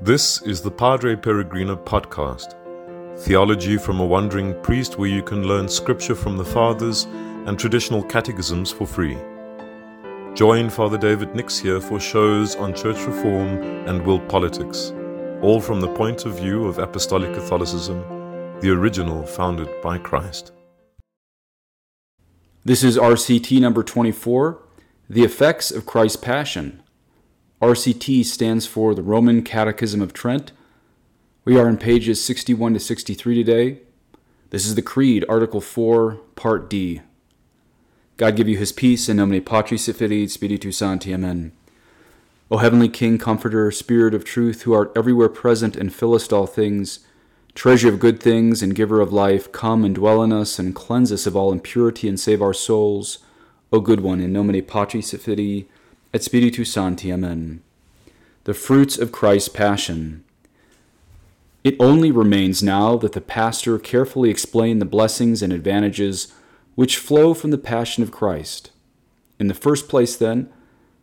This 0.00 0.42
is 0.42 0.60
the 0.60 0.70
Padre 0.70 1.16
Peregrino 1.16 1.74
podcast, 1.74 2.54
theology 3.18 3.76
from 3.76 3.98
a 3.98 4.06
wandering 4.06 4.54
priest 4.62 4.96
where 4.96 5.08
you 5.08 5.24
can 5.24 5.42
learn 5.42 5.68
scripture 5.68 6.14
from 6.14 6.36
the 6.36 6.44
fathers 6.44 7.06
and 7.46 7.58
traditional 7.58 8.04
catechisms 8.04 8.70
for 8.70 8.86
free. 8.86 9.18
Join 10.34 10.70
Father 10.70 10.98
David 10.98 11.34
Nix 11.34 11.58
here 11.58 11.80
for 11.80 11.98
shows 11.98 12.54
on 12.54 12.76
church 12.76 13.04
reform 13.06 13.60
and 13.88 14.06
world 14.06 14.28
politics, 14.28 14.92
all 15.42 15.60
from 15.60 15.80
the 15.80 15.92
point 15.92 16.26
of 16.26 16.38
view 16.38 16.66
of 16.66 16.78
Apostolic 16.78 17.34
Catholicism, 17.34 17.98
the 18.60 18.70
original 18.70 19.26
founded 19.26 19.68
by 19.82 19.98
Christ. 19.98 20.52
This 22.64 22.84
is 22.84 22.96
RCT 22.96 23.60
number 23.60 23.82
24 23.82 24.62
The 25.10 25.24
Effects 25.24 25.72
of 25.72 25.86
Christ's 25.86 26.18
Passion. 26.18 26.84
RCT 27.60 28.24
stands 28.24 28.66
for 28.66 28.94
the 28.94 29.02
Roman 29.02 29.42
Catechism 29.42 30.00
of 30.00 30.12
Trent. 30.12 30.52
We 31.44 31.58
are 31.58 31.68
in 31.68 31.76
pages 31.76 32.24
61 32.24 32.74
to 32.74 32.78
63 32.78 33.34
today. 33.34 33.80
This 34.50 34.64
is 34.64 34.76
the 34.76 34.82
Creed, 34.82 35.24
Article 35.28 35.60
4, 35.60 36.20
Part 36.36 36.70
D. 36.70 37.00
God 38.16 38.36
give 38.36 38.48
you 38.48 38.56
his 38.56 38.70
peace, 38.70 39.08
in 39.08 39.16
nomine 39.16 39.42
Patris 39.42 39.88
et 39.88 39.96
Filii 39.96 40.28
Spiritus 40.28 40.76
Sancti. 40.76 41.12
Amen. 41.12 41.50
O 42.48 42.58
heavenly 42.58 42.88
King, 42.88 43.18
Comforter, 43.18 43.72
Spirit 43.72 44.14
of 44.14 44.24
truth, 44.24 44.62
who 44.62 44.72
art 44.72 44.92
everywhere 44.94 45.28
present 45.28 45.74
and 45.74 45.92
fillest 45.92 46.32
all 46.32 46.46
things, 46.46 47.00
treasure 47.56 47.88
of 47.88 47.98
good 47.98 48.20
things 48.20 48.62
and 48.62 48.76
giver 48.76 49.00
of 49.00 49.12
life, 49.12 49.50
come 49.50 49.84
and 49.84 49.96
dwell 49.96 50.22
in 50.22 50.32
us 50.32 50.60
and 50.60 50.76
cleanse 50.76 51.10
us 51.10 51.26
of 51.26 51.34
all 51.34 51.50
impurity 51.50 52.08
and 52.08 52.20
save 52.20 52.40
our 52.40 52.54
souls. 52.54 53.18
O 53.72 53.80
good 53.80 54.00
one, 54.00 54.20
in 54.20 54.32
nomine 54.32 54.62
Patris 54.62 55.12
et 55.12 55.20
Filii 55.20 55.68
et 56.12 56.22
Spiritus 56.22 56.72
Sancti. 56.72 57.12
Amen. 57.12 57.62
The 58.44 58.54
fruits 58.54 58.98
of 58.98 59.12
Christ's 59.12 59.48
Passion. 59.48 60.24
It 61.64 61.76
only 61.78 62.10
remains 62.10 62.62
now 62.62 62.96
that 62.96 63.12
the 63.12 63.20
pastor 63.20 63.78
carefully 63.78 64.30
explain 64.30 64.78
the 64.78 64.84
blessings 64.84 65.42
and 65.42 65.52
advantages 65.52 66.32
which 66.76 66.96
flow 66.96 67.34
from 67.34 67.50
the 67.50 67.58
passion 67.58 68.02
of 68.02 68.12
Christ. 68.12 68.70
In 69.38 69.48
the 69.48 69.54
first 69.54 69.88
place, 69.88 70.16
then, 70.16 70.48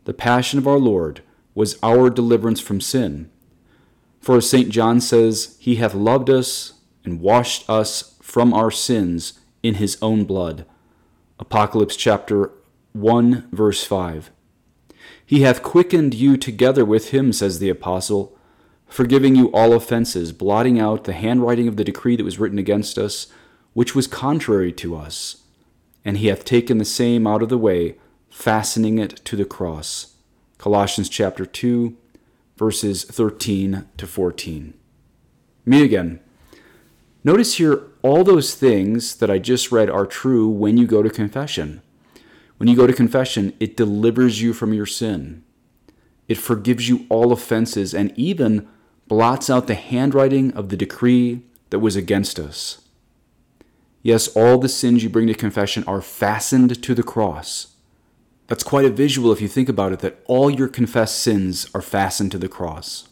the 0.06 0.14
passion 0.14 0.58
of 0.58 0.68
our 0.68 0.80
Lord 0.80 1.22
was 1.54 1.78
our 1.84 2.10
deliverance 2.10 2.60
from 2.60 2.82
sin. 2.82 3.30
For 4.20 4.38
as 4.38 4.50
St. 4.50 4.70
John 4.70 5.02
says, 5.02 5.58
He 5.60 5.76
hath 5.76 5.94
loved 5.94 6.30
us 6.30 6.74
and 7.04 7.22
washed 7.22 7.70
us 7.70 8.16
from 8.22 8.54
our 8.54 8.72
sins 8.72 9.40
in 9.62 9.76
His 9.76 9.98
own 10.02 10.24
blood. 10.24 10.66
Apocalypse 11.40 11.96
chapter 11.96 12.52
1, 12.94 13.50
verse 13.52 13.84
5. 13.84 14.32
He 15.26 15.42
hath 15.42 15.64
quickened 15.64 16.14
you 16.14 16.38
together 16.38 16.86
with 16.86 17.10
him, 17.10 17.34
says 17.34 17.60
the 17.60 17.70
apostle, 17.70 18.38
forgiving 18.88 19.36
you 19.36 19.48
all 19.48 19.74
offenses, 19.74 20.32
blotting 20.32 20.80
out 20.80 21.06
the 21.06 21.14
handwriting 21.14 21.68
of 21.68 21.78
the 21.78 21.84
decree 21.84 22.16
that 22.16 22.24
was 22.24 22.40
written 22.40 22.60
against 22.60 22.98
us, 22.98 23.28
which 23.74 23.96
was 23.96 24.08
contrary 24.08 24.72
to 24.74 24.96
us. 24.96 25.44
And 26.04 26.18
he 26.18 26.28
hath 26.28 26.46
taken 26.46 26.78
the 26.78 26.86
same 26.86 27.26
out 27.26 27.42
of 27.42 27.50
the 27.50 27.58
way, 27.58 27.96
fastening 28.30 29.00
it 29.00 29.16
to 29.26 29.36
the 29.36 29.46
cross. 29.46 30.16
Colossians 30.60 31.10
chapter 31.10 31.46
2, 31.46 31.98
verses 32.58 33.04
13 33.04 33.88
to 33.98 34.08
14. 34.08 34.74
Me 35.66 35.84
again. 35.84 36.20
Notice 37.24 37.56
here 37.56 37.88
all 38.04 38.24
those 38.24 38.54
things 38.54 39.16
that 39.16 39.32
I 39.32 39.40
just 39.40 39.72
read 39.72 39.90
are 39.90 40.06
true 40.06 40.48
when 40.48 40.78
you 40.78 40.86
go 40.86 41.02
to 41.02 41.10
confession. 41.10 41.82
When 42.58 42.70
you 42.70 42.76
go 42.76 42.88
to 42.88 42.94
confession, 42.94 43.54
it 43.60 43.78
delivers 43.78 44.42
you 44.42 44.54
from 44.54 44.74
your 44.74 44.86
sin. 44.86 45.44
It 46.28 46.38
forgives 46.38 46.90
you 46.90 47.06
all 47.10 47.32
offenses 47.32 47.94
and 47.94 48.14
even 48.18 48.68
blots 49.08 49.50
out 49.50 49.68
the 49.68 49.76
handwriting 49.76 50.52
of 50.54 50.70
the 50.70 50.78
decree 50.78 51.44
that 51.70 51.80
was 51.80 51.96
against 51.96 52.40
us. 52.40 52.82
Yes, 54.02 54.28
all 54.30 54.58
the 54.58 54.70
sins 54.70 55.04
you 55.04 55.10
bring 55.10 55.28
to 55.28 55.34
confession 55.34 55.84
are 55.86 56.02
fastened 56.02 56.82
to 56.82 56.96
the 56.96 57.04
cross. 57.04 57.76
That's 58.48 58.64
quite 58.64 58.86
a 58.86 58.92
visual 58.92 59.32
if 59.32 59.42
you 59.42 59.48
think 59.48 59.68
about 59.68 59.94
it, 59.94 60.00
that 60.00 60.22
all 60.26 60.50
your 60.50 60.68
confessed 60.68 61.20
sins 61.20 61.68
are 61.74 61.82
fastened 61.82 62.32
to 62.32 62.38
the 62.38 62.48
cross. 62.48 63.10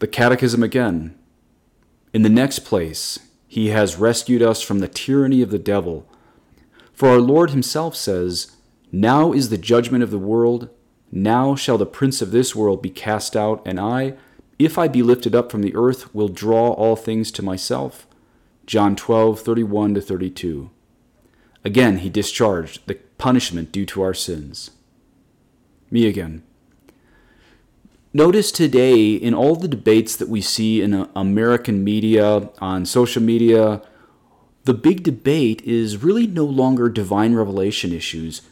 The 0.00 0.08
Catechism 0.08 0.62
again. 0.62 1.16
In 2.12 2.22
the 2.22 2.28
next 2.28 2.60
place, 2.60 3.20
he 3.46 3.68
has 3.68 3.96
rescued 3.96 4.42
us 4.42 4.62
from 4.62 4.80
the 4.80 4.88
tyranny 4.88 5.42
of 5.42 5.50
the 5.50 5.58
devil 5.58 6.09
for 7.00 7.08
our 7.08 7.18
Lord 7.18 7.48
himself 7.48 7.96
says, 7.96 8.58
Now 8.92 9.32
is 9.32 9.48
the 9.48 9.56
judgment 9.56 10.04
of 10.04 10.10
the 10.10 10.18
world, 10.18 10.68
now 11.10 11.54
shall 11.54 11.78
the 11.78 11.86
prince 11.86 12.20
of 12.20 12.30
this 12.30 12.54
world 12.54 12.82
be 12.82 12.90
cast 12.90 13.34
out, 13.34 13.62
and 13.64 13.80
I, 13.80 14.18
if 14.58 14.76
I 14.76 14.86
be 14.86 15.02
lifted 15.02 15.34
up 15.34 15.50
from 15.50 15.62
the 15.62 15.74
earth, 15.74 16.14
will 16.14 16.28
draw 16.28 16.72
all 16.72 16.96
things 16.96 17.30
to 17.30 17.42
myself. 17.42 18.06
John 18.66 18.96
12, 18.96 19.40
31 19.40 19.94
to 19.94 20.02
32. 20.02 20.68
Again, 21.64 21.96
he 22.00 22.10
discharged 22.10 22.86
the 22.86 22.96
punishment 23.16 23.72
due 23.72 23.86
to 23.86 24.02
our 24.02 24.12
sins. 24.12 24.72
Me 25.90 26.06
again. 26.06 26.42
Notice 28.12 28.52
today 28.52 29.14
in 29.14 29.32
all 29.32 29.56
the 29.56 29.68
debates 29.68 30.16
that 30.16 30.28
we 30.28 30.42
see 30.42 30.82
in 30.82 30.92
uh, 30.92 31.08
American 31.16 31.82
media, 31.82 32.50
on 32.58 32.84
social 32.84 33.22
media, 33.22 33.80
the 34.64 34.74
big 34.74 35.02
debate 35.02 35.62
is 35.62 36.02
really 36.02 36.26
no 36.26 36.44
longer 36.44 36.88
divine 36.88 37.34
revelation 37.34 37.92
issues. 37.92 38.42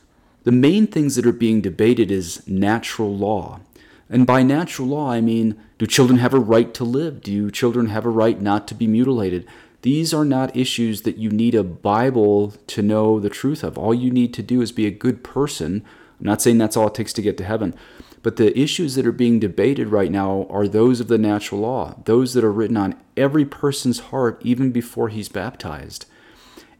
The 0.44 0.52
main 0.52 0.86
things 0.86 1.16
that 1.16 1.26
are 1.26 1.32
being 1.32 1.60
debated 1.60 2.10
is 2.10 2.46
natural 2.48 3.14
law. 3.14 3.60
And 4.08 4.26
by 4.26 4.42
natural 4.42 4.88
law, 4.88 5.10
I 5.10 5.20
mean 5.20 5.58
do 5.78 5.86
children 5.86 6.18
have 6.18 6.34
a 6.34 6.40
right 6.40 6.72
to 6.74 6.84
live? 6.84 7.22
Do 7.22 7.50
children 7.50 7.86
have 7.86 8.04
a 8.04 8.10
right 8.10 8.40
not 8.40 8.66
to 8.68 8.74
be 8.74 8.86
mutilated? 8.86 9.46
These 9.82 10.12
are 10.12 10.24
not 10.24 10.56
issues 10.56 11.02
that 11.02 11.18
you 11.18 11.30
need 11.30 11.54
a 11.54 11.62
Bible 11.62 12.54
to 12.66 12.82
know 12.82 13.20
the 13.20 13.30
truth 13.30 13.62
of. 13.62 13.78
All 13.78 13.94
you 13.94 14.10
need 14.10 14.34
to 14.34 14.42
do 14.42 14.60
is 14.60 14.72
be 14.72 14.86
a 14.86 14.90
good 14.90 15.22
person. 15.22 15.84
I'm 16.18 16.26
not 16.26 16.42
saying 16.42 16.58
that's 16.58 16.76
all 16.76 16.88
it 16.88 16.94
takes 16.94 17.12
to 17.12 17.22
get 17.22 17.36
to 17.38 17.44
heaven, 17.44 17.74
but 18.22 18.36
the 18.36 18.58
issues 18.58 18.94
that 18.94 19.06
are 19.06 19.12
being 19.12 19.38
debated 19.38 19.88
right 19.88 20.10
now 20.10 20.46
are 20.50 20.66
those 20.66 21.00
of 21.00 21.08
the 21.08 21.18
natural 21.18 21.60
law, 21.60 21.96
those 22.04 22.34
that 22.34 22.44
are 22.44 22.52
written 22.52 22.76
on 22.76 22.96
every 23.16 23.44
person's 23.44 24.00
heart 24.00 24.40
even 24.44 24.70
before 24.70 25.08
he's 25.08 25.28
baptized. 25.28 26.06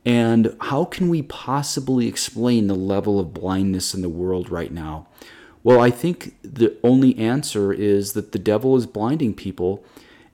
And 0.04 0.56
how 0.62 0.84
can 0.84 1.08
we 1.08 1.22
possibly 1.22 2.06
explain 2.06 2.66
the 2.66 2.74
level 2.74 3.20
of 3.20 3.34
blindness 3.34 3.94
in 3.94 4.02
the 4.02 4.08
world 4.08 4.50
right 4.50 4.72
now? 4.72 5.06
Well, 5.62 5.80
I 5.80 5.90
think 5.90 6.34
the 6.42 6.76
only 6.82 7.16
answer 7.18 7.72
is 7.72 8.12
that 8.12 8.32
the 8.32 8.38
devil 8.38 8.76
is 8.76 8.86
blinding 8.86 9.34
people, 9.34 9.84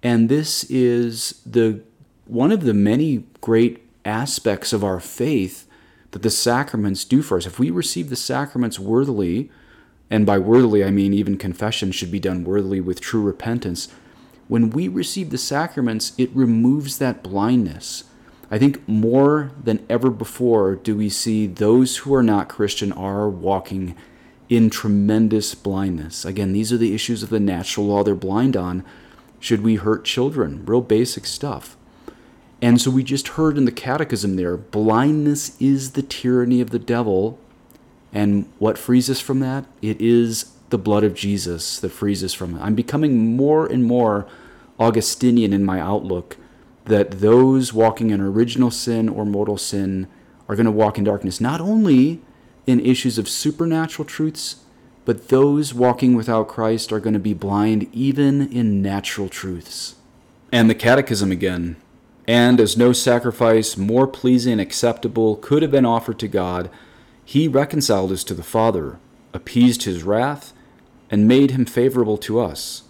and 0.03 0.29
this 0.29 0.65
is 0.65 1.43
the 1.45 1.81
one 2.27 2.53
of 2.53 2.63
the 2.65 2.75
many 2.75 3.25
great 3.41 3.83
aspects 4.05 4.73
of 4.73 4.85
our 4.85 5.01
faith 5.01 5.67
that 6.13 6.23
the 6.23 6.31
sacraments 6.31 7.05
do 7.05 7.21
for 7.23 7.39
us. 7.39 7.47
If 7.47 7.59
we 7.59 7.71
receive 7.71 8.11
the 8.11 8.17
sacraments 8.17 8.79
worthily, 8.79 9.51
and 10.11 10.27
by 10.27 10.39
worthily 10.39 10.85
I 10.85 10.91
mean 10.91 11.13
even 11.13 11.39
confession 11.39 11.93
should 11.93 12.11
be 12.11 12.21
done 12.21 12.45
worthily 12.45 12.81
with 12.81 13.01
true 13.01 13.23
repentance, 13.23 13.89
when 14.47 14.71
we 14.71 14.89
receive 14.89 15.31
the 15.31 15.39
sacraments, 15.39 16.13
it 16.19 16.31
removes 16.35 16.99
that 16.99 17.23
blindness. 17.23 18.05
I 18.51 18.59
think 18.59 18.87
more 18.87 19.53
than 19.63 19.85
ever 19.89 20.11
before 20.11 20.75
do 20.75 20.97
we 20.97 21.09
see 21.09 21.47
those 21.47 21.99
who 21.99 22.15
are 22.15 22.23
not 22.23 22.49
Christian 22.49 22.93
are 22.93 23.29
walking 23.29 23.97
in 24.49 24.69
tremendous 24.69 25.55
blindness. 25.55 26.25
Again, 26.25 26.53
these 26.53 26.73
are 26.73 26.77
the 26.77 26.95
issues 26.95 27.23
of 27.23 27.31
the 27.31 27.41
natural 27.41 27.87
law 27.87 28.05
they're 28.05 28.15
blind 28.15 28.57
on. 28.57 28.85
Should 29.41 29.63
we 29.63 29.77
hurt 29.77 30.05
children? 30.05 30.65
Real 30.67 30.83
basic 30.83 31.27
stuff. 31.27 31.77
And 32.61 32.81
so 32.81 32.91
we 32.91 33.03
just 33.03 33.29
heard 33.29 33.59
in 33.59 33.65
the 33.65 33.73
catechism 33.73 34.37
there 34.37 34.57
blindness 34.57 35.61
is 35.61 35.93
the 35.93 36.03
tyranny 36.03 36.61
of 36.61 36.71
the 36.71 36.79
devil. 36.79 37.39
And 38.15 38.49
what 38.59 38.79
frees 38.79 39.11
us 39.11 39.21
from 39.21 39.41
that? 39.41 39.67
It 39.83 40.01
is 40.01 40.53
the 40.71 40.79
blood 40.79 41.05
of 41.05 41.15
Jesus 41.15 41.79
that 41.81 41.91
frees 41.91 42.23
us 42.25 42.33
from 42.33 42.57
it. 42.57 42.63
I'm 42.63 42.75
becoming 42.75 43.37
more 43.37 43.67
and 43.67 43.85
more 43.85 44.27
Augustinian 44.79 45.53
in 45.53 45.65
my 45.65 45.81
outlook 45.81 46.37
that 46.85 47.21
those 47.21 47.73
walking 47.73 48.11
in 48.11 48.21
original 48.21 48.71
sin 48.71 49.09
or 49.09 49.25
mortal 49.25 49.59
sin 49.59 50.07
are 50.49 50.55
going 50.55 50.67
to 50.67 50.73
walk 50.73 50.97
in 50.97 51.05
darkness, 51.05 51.41
not 51.41 51.61
only 51.61 52.21
in 52.67 52.81
issues 52.81 53.19
of 53.19 53.29
supernatural 53.29 54.07
truths, 54.07 54.57
but 55.05 55.29
those 55.29 55.75
walking 55.75 56.15
without 56.15 56.49
Christ 56.49 56.93
are 56.93 57.01
going 57.01 57.15
to 57.15 57.21
be 57.21 57.35
blind 57.35 57.89
even 57.93 58.53
in 58.53 58.81
natural 58.81 59.29
truths. 59.29 59.97
And 60.53 60.71
the 60.71 60.75
Catechism 60.75 61.31
again. 61.31 61.77
And 62.27 62.59
as 62.59 62.77
no 62.77 62.93
sacrifice 62.93 63.77
more 63.77 64.07
pleasing 64.07 64.53
and 64.53 64.61
acceptable 64.61 65.37
could 65.37 65.63
have 65.63 65.71
been 65.71 65.85
offered 65.85 66.19
to 66.21 66.29
God, 66.29 66.71
he 67.25 67.49
reconciled 67.49 68.13
us 68.13 68.25
to 68.25 68.35
the 68.35 68.43
Father, 68.43 68.99
appeased 69.33 69.85
his 69.85 70.03
wrath, 70.03 70.53
and 71.11 71.29
made 71.29 71.53
him 71.53 71.65
favorable 71.65 72.19
to 72.19 72.41
us. 72.41 72.83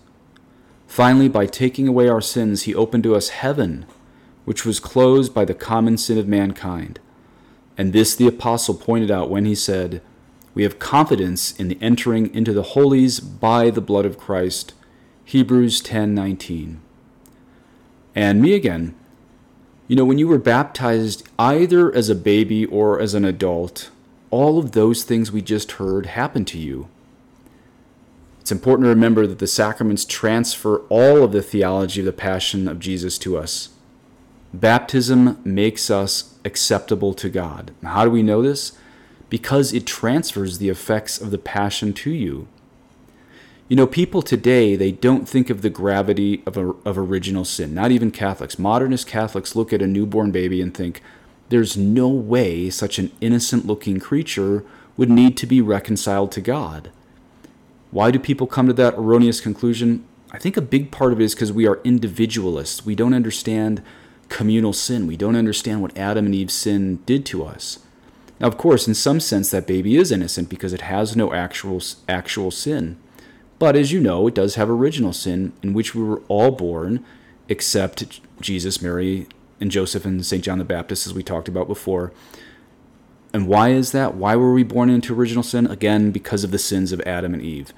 Finally, 0.86 1.28
by 1.28 1.46
taking 1.46 1.88
away 1.88 2.08
our 2.08 2.20
sins, 2.20 2.62
he 2.62 2.74
opened 2.74 3.02
to 3.02 3.14
us 3.14 3.30
heaven, 3.30 3.84
which 4.44 4.64
was 4.64 4.80
closed 4.80 5.34
by 5.34 5.44
the 5.44 5.54
common 5.54 5.96
sin 5.96 6.18
of 6.18 6.28
mankind. 6.28 7.00
And 7.76 7.92
this 7.92 8.14
the 8.14 8.28
apostle 8.28 8.74
pointed 8.74 9.10
out 9.10 9.30
when 9.30 9.44
he 9.44 9.54
said, 9.54 10.00
We 10.54 10.62
have 10.62 10.78
confidence 10.78 11.52
in 11.58 11.68
the 11.68 11.78
entering 11.80 12.32
into 12.34 12.52
the 12.52 12.62
holies 12.62 13.18
by 13.20 13.70
the 13.70 13.80
blood 13.80 14.06
of 14.06 14.18
Christ, 14.18 14.74
Hebrews 15.24 15.80
10:19. 15.80 16.76
And 18.14 18.40
me 18.40 18.54
again. 18.54 18.94
You 19.88 19.96
know, 19.96 20.04
when 20.04 20.18
you 20.18 20.28
were 20.28 20.38
baptized 20.38 21.28
either 21.38 21.94
as 21.94 22.08
a 22.08 22.14
baby 22.14 22.64
or 22.64 23.00
as 23.00 23.14
an 23.14 23.24
adult, 23.24 23.90
all 24.30 24.58
of 24.58 24.72
those 24.72 25.04
things 25.04 25.30
we 25.30 25.42
just 25.42 25.72
heard 25.72 26.06
happen 26.06 26.44
to 26.46 26.58
you. 26.58 26.88
It's 28.40 28.52
important 28.52 28.84
to 28.84 28.90
remember 28.90 29.26
that 29.26 29.38
the 29.38 29.46
sacraments 29.46 30.04
transfer 30.04 30.78
all 30.88 31.24
of 31.24 31.32
the 31.32 31.42
theology 31.42 32.00
of 32.00 32.06
the 32.06 32.12
passion 32.12 32.68
of 32.68 32.78
Jesus 32.78 33.16
to 33.18 33.38
us. 33.38 33.70
Baptism 34.52 35.40
makes 35.44 35.90
us 35.90 36.34
acceptable 36.44 37.14
to 37.14 37.28
God. 37.28 37.72
How 37.82 38.04
do 38.04 38.10
we 38.10 38.22
know 38.22 38.42
this? 38.42 38.72
Because 39.30 39.72
it 39.72 39.86
transfers 39.86 40.58
the 40.58 40.68
effects 40.68 41.20
of 41.20 41.30
the 41.30 41.38
passion 41.38 41.92
to 41.94 42.10
you. 42.10 42.46
You 43.68 43.76
know, 43.76 43.86
people 43.86 44.20
today, 44.20 44.76
they 44.76 44.92
don't 44.92 45.26
think 45.26 45.48
of 45.48 45.62
the 45.62 45.70
gravity 45.70 46.42
of, 46.46 46.58
of 46.58 46.98
original 46.98 47.46
sin, 47.46 47.74
not 47.74 47.90
even 47.90 48.10
Catholics. 48.10 48.58
Modernist 48.58 49.06
Catholics 49.06 49.56
look 49.56 49.72
at 49.72 49.80
a 49.80 49.86
newborn 49.86 50.30
baby 50.30 50.60
and 50.60 50.74
think, 50.74 51.00
there's 51.48 51.76
no 51.76 52.08
way 52.08 52.70
such 52.70 52.98
an 52.98 53.12
innocent 53.20 53.66
looking 53.66 54.00
creature 54.00 54.64
would 54.96 55.10
need 55.10 55.36
to 55.36 55.46
be 55.46 55.60
reconciled 55.60 56.32
to 56.32 56.40
God. 56.40 56.90
Why 57.90 58.10
do 58.10 58.18
people 58.18 58.46
come 58.46 58.66
to 58.66 58.72
that 58.74 58.94
erroneous 58.94 59.40
conclusion? 59.40 60.04
I 60.32 60.38
think 60.38 60.56
a 60.56 60.62
big 60.62 60.90
part 60.90 61.12
of 61.12 61.20
it 61.20 61.24
is 61.24 61.34
because 61.34 61.52
we 61.52 61.66
are 61.66 61.80
individualists. 61.84 62.84
We 62.84 62.94
don't 62.94 63.14
understand 63.14 63.82
communal 64.28 64.72
sin. 64.72 65.06
We 65.06 65.16
don't 65.16 65.36
understand 65.36 65.80
what 65.80 65.96
Adam 65.96 66.26
and 66.26 66.34
Eve's 66.34 66.54
sin 66.54 67.02
did 67.06 67.24
to 67.26 67.44
us. 67.44 67.78
Now, 68.40 68.48
of 68.48 68.58
course, 68.58 68.88
in 68.88 68.94
some 68.94 69.20
sense, 69.20 69.50
that 69.50 69.66
baby 69.66 69.96
is 69.96 70.10
innocent 70.10 70.48
because 70.48 70.72
it 70.72 70.80
has 70.82 71.14
no 71.14 71.32
actual 71.32 71.80
actual 72.08 72.50
sin. 72.50 72.98
But 73.58 73.76
as 73.76 73.92
you 73.92 74.00
know, 74.00 74.26
it 74.26 74.34
does 74.34 74.56
have 74.56 74.68
original 74.68 75.12
sin 75.12 75.52
in 75.62 75.72
which 75.72 75.94
we 75.94 76.02
were 76.02 76.22
all 76.26 76.50
born, 76.50 77.04
except 77.48 78.20
Jesus, 78.40 78.82
Mary, 78.82 79.28
and 79.60 79.70
Joseph 79.70 80.04
and 80.04 80.24
St. 80.24 80.42
John 80.42 80.58
the 80.58 80.64
Baptist, 80.64 81.06
as 81.06 81.14
we 81.14 81.22
talked 81.22 81.48
about 81.48 81.68
before. 81.68 82.12
And 83.32 83.48
why 83.48 83.70
is 83.70 83.92
that? 83.92 84.14
Why 84.14 84.36
were 84.36 84.52
we 84.52 84.62
born 84.62 84.90
into 84.90 85.14
original 85.14 85.42
sin? 85.42 85.66
Again, 85.66 86.10
because 86.12 86.44
of 86.44 86.50
the 86.50 86.58
sins 86.58 86.92
of 86.92 87.00
Adam 87.00 87.34
and 87.34 87.42
Eve. 87.42 87.72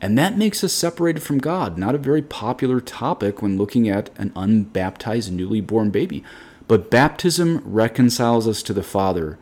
And 0.00 0.18
that 0.18 0.36
makes 0.36 0.64
us 0.64 0.72
separated 0.72 1.22
from 1.22 1.38
God. 1.38 1.78
Not 1.78 1.94
a 1.94 1.98
very 1.98 2.22
popular 2.22 2.80
topic 2.80 3.40
when 3.40 3.56
looking 3.56 3.88
at 3.88 4.10
an 4.18 4.32
unbaptized, 4.34 5.32
newly 5.32 5.60
born 5.60 5.90
baby. 5.90 6.24
But 6.66 6.90
baptism 6.90 7.62
reconciles 7.64 8.48
us 8.48 8.62
to 8.64 8.72
the 8.72 8.82
Father. 8.82 9.38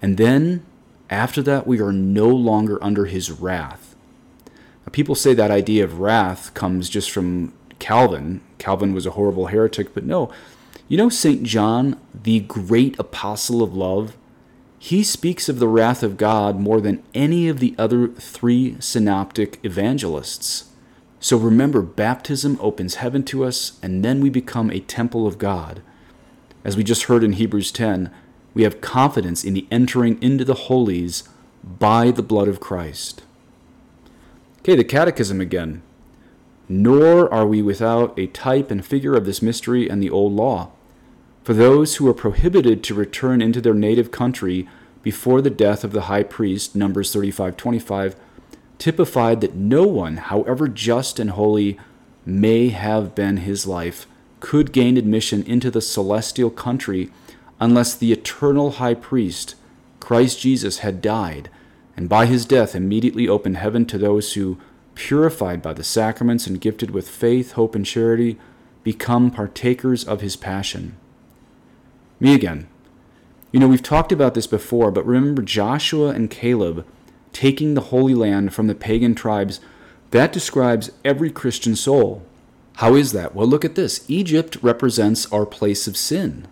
And 0.00 0.16
then, 0.16 0.64
after 1.10 1.42
that, 1.42 1.66
we 1.66 1.80
are 1.80 1.92
no 1.92 2.28
longer 2.28 2.82
under 2.82 3.04
his 3.04 3.30
wrath. 3.30 3.94
Now, 4.46 4.90
people 4.90 5.14
say 5.14 5.34
that 5.34 5.50
idea 5.50 5.84
of 5.84 6.00
wrath 6.00 6.54
comes 6.54 6.88
just 6.88 7.10
from 7.10 7.52
Calvin. 7.78 8.40
Calvin 8.58 8.94
was 8.94 9.06
a 9.06 9.12
horrible 9.12 9.46
heretic, 9.46 9.94
but 9.94 10.04
no. 10.04 10.32
You 10.88 10.98
know, 10.98 11.08
St. 11.08 11.42
John, 11.42 11.98
the 12.14 12.40
great 12.40 12.98
apostle 12.98 13.62
of 13.62 13.74
love, 13.74 14.16
he 14.78 15.04
speaks 15.04 15.48
of 15.48 15.58
the 15.58 15.68
wrath 15.68 16.02
of 16.02 16.16
God 16.16 16.58
more 16.58 16.80
than 16.80 17.02
any 17.14 17.48
of 17.48 17.60
the 17.60 17.74
other 17.78 18.08
three 18.08 18.76
synoptic 18.80 19.60
evangelists. 19.64 20.70
So 21.20 21.36
remember, 21.36 21.82
baptism 21.82 22.58
opens 22.60 22.96
heaven 22.96 23.22
to 23.26 23.44
us, 23.44 23.78
and 23.80 24.04
then 24.04 24.20
we 24.20 24.28
become 24.28 24.70
a 24.70 24.80
temple 24.80 25.26
of 25.26 25.38
God. 25.38 25.82
As 26.64 26.76
we 26.76 26.82
just 26.82 27.04
heard 27.04 27.22
in 27.22 27.34
Hebrews 27.34 27.70
10, 27.70 28.10
we 28.54 28.64
have 28.64 28.80
confidence 28.80 29.44
in 29.44 29.54
the 29.54 29.68
entering 29.70 30.20
into 30.20 30.44
the 30.44 30.54
holies 30.54 31.22
by 31.62 32.10
the 32.10 32.22
blood 32.22 32.48
of 32.48 32.58
Christ. 32.58 33.22
Okay, 34.62 34.74
the 34.74 34.84
Catechism 34.84 35.40
again. 35.40 35.82
Nor 36.74 37.30
are 37.30 37.46
we 37.46 37.60
without 37.60 38.18
a 38.18 38.28
type 38.28 38.70
and 38.70 38.82
figure 38.82 39.12
of 39.12 39.26
this 39.26 39.42
mystery 39.42 39.90
and 39.90 40.02
the 40.02 40.08
old 40.08 40.32
law. 40.32 40.70
For 41.44 41.52
those 41.52 41.96
who 41.96 42.06
were 42.06 42.14
prohibited 42.14 42.82
to 42.84 42.94
return 42.94 43.42
into 43.42 43.60
their 43.60 43.74
native 43.74 44.10
country 44.10 44.66
before 45.02 45.42
the 45.42 45.50
death 45.50 45.84
of 45.84 45.92
the 45.92 46.02
high 46.02 46.22
priest, 46.22 46.74
Numbers 46.74 47.12
35:25, 47.12 48.16
typified 48.78 49.42
that 49.42 49.54
no 49.54 49.86
one, 49.86 50.16
however 50.16 50.66
just 50.66 51.18
and 51.18 51.32
holy 51.32 51.78
may 52.24 52.70
have 52.70 53.14
been 53.14 53.36
his 53.36 53.66
life, 53.66 54.06
could 54.40 54.72
gain 54.72 54.96
admission 54.96 55.42
into 55.42 55.70
the 55.70 55.82
celestial 55.82 56.48
country 56.48 57.10
unless 57.60 57.94
the 57.94 58.12
eternal 58.12 58.70
high 58.70 58.94
priest, 58.94 59.56
Christ 60.00 60.40
Jesus, 60.40 60.78
had 60.78 61.02
died, 61.02 61.50
and 61.98 62.08
by 62.08 62.24
his 62.24 62.46
death 62.46 62.74
immediately 62.74 63.28
opened 63.28 63.58
heaven 63.58 63.84
to 63.84 63.98
those 63.98 64.32
who, 64.32 64.56
purified 64.94 65.62
by 65.62 65.72
the 65.72 65.84
sacraments 65.84 66.46
and 66.46 66.60
gifted 66.60 66.90
with 66.90 67.08
faith, 67.08 67.52
hope, 67.52 67.74
and 67.74 67.86
charity, 67.86 68.38
become 68.82 69.30
partakers 69.30 70.04
of 70.04 70.20
his 70.20 70.36
passion. 70.36 70.96
Me 72.20 72.34
again. 72.34 72.68
You 73.52 73.60
know, 73.60 73.68
we've 73.68 73.82
talked 73.82 74.12
about 74.12 74.34
this 74.34 74.46
before, 74.46 74.90
but 74.90 75.06
remember 75.06 75.42
Joshua 75.42 76.08
and 76.08 76.30
Caleb 76.30 76.86
taking 77.32 77.74
the 77.74 77.82
Holy 77.82 78.14
Land 78.14 78.54
from 78.54 78.66
the 78.66 78.74
pagan 78.74 79.14
tribes. 79.14 79.60
That 80.10 80.32
describes 80.32 80.90
every 81.04 81.30
Christian 81.30 81.76
soul. 81.76 82.24
How 82.76 82.94
is 82.94 83.12
that? 83.12 83.34
Well, 83.34 83.46
look 83.46 83.64
at 83.64 83.74
this 83.74 84.04
Egypt 84.08 84.56
represents 84.62 85.30
our 85.32 85.46
place 85.46 85.86
of 85.86 85.96
sin. 85.96 86.46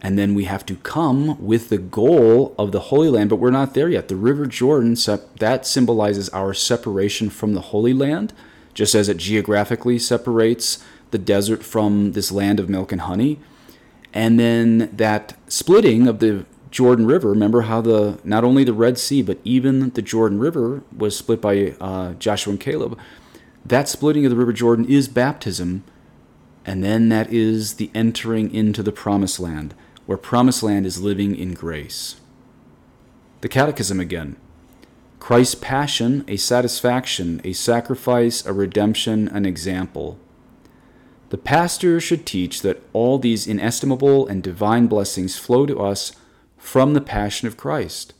And 0.00 0.16
then 0.16 0.34
we 0.34 0.44
have 0.44 0.64
to 0.66 0.76
come 0.76 1.44
with 1.44 1.70
the 1.70 1.78
goal 1.78 2.54
of 2.56 2.70
the 2.70 2.80
Holy 2.80 3.08
Land, 3.08 3.30
but 3.30 3.36
we're 3.36 3.50
not 3.50 3.74
there 3.74 3.88
yet. 3.88 4.08
The 4.08 4.16
River 4.16 4.46
Jordan, 4.46 4.96
that 5.38 5.66
symbolizes 5.66 6.28
our 6.28 6.54
separation 6.54 7.30
from 7.30 7.54
the 7.54 7.60
Holy 7.60 7.92
Land, 7.92 8.32
just 8.74 8.94
as 8.94 9.08
it 9.08 9.16
geographically 9.16 9.98
separates 9.98 10.84
the 11.10 11.18
desert 11.18 11.64
from 11.64 12.12
this 12.12 12.30
land 12.30 12.60
of 12.60 12.68
milk 12.68 12.92
and 12.92 13.02
honey. 13.02 13.40
And 14.14 14.38
then 14.38 14.90
that 14.96 15.36
splitting 15.48 16.06
of 16.06 16.20
the 16.20 16.46
Jordan 16.70 17.06
River, 17.06 17.30
remember 17.30 17.62
how 17.62 17.80
the 17.80 18.18
not 18.24 18.44
only 18.44 18.62
the 18.64 18.72
Red 18.72 18.98
Sea, 18.98 19.22
but 19.22 19.38
even 19.42 19.90
the 19.90 20.02
Jordan 20.02 20.38
River 20.38 20.82
was 20.96 21.16
split 21.16 21.40
by 21.40 21.74
uh, 21.80 22.12
Joshua 22.14 22.52
and 22.52 22.60
Caleb. 22.60 22.98
That 23.64 23.88
splitting 23.88 24.24
of 24.24 24.30
the 24.30 24.36
River 24.36 24.52
Jordan 24.52 24.84
is 24.86 25.08
baptism, 25.08 25.84
and 26.64 26.84
then 26.84 27.08
that 27.08 27.32
is 27.32 27.74
the 27.74 27.90
entering 27.94 28.54
into 28.54 28.82
the 28.82 28.92
Promised 28.92 29.40
Land, 29.40 29.74
where 30.08 30.16
Promised 30.16 30.62
Land 30.62 30.86
is 30.86 31.02
living 31.02 31.36
in 31.36 31.52
grace. 31.52 32.16
The 33.42 33.48
Catechism 33.48 34.00
again. 34.00 34.36
Christ's 35.18 35.56
passion, 35.56 36.24
a 36.26 36.38
satisfaction, 36.38 37.42
a 37.44 37.52
sacrifice, 37.52 38.42
a 38.46 38.54
redemption, 38.54 39.28
an 39.28 39.44
example. 39.44 40.18
The 41.28 41.36
pastor 41.36 42.00
should 42.00 42.24
teach 42.24 42.62
that 42.62 42.82
all 42.94 43.18
these 43.18 43.46
inestimable 43.46 44.26
and 44.26 44.42
divine 44.42 44.86
blessings 44.86 45.36
flow 45.36 45.66
to 45.66 45.78
us 45.78 46.12
from 46.56 46.94
the 46.94 47.02
passion 47.02 47.46
of 47.46 47.58
Christ. 47.58 48.14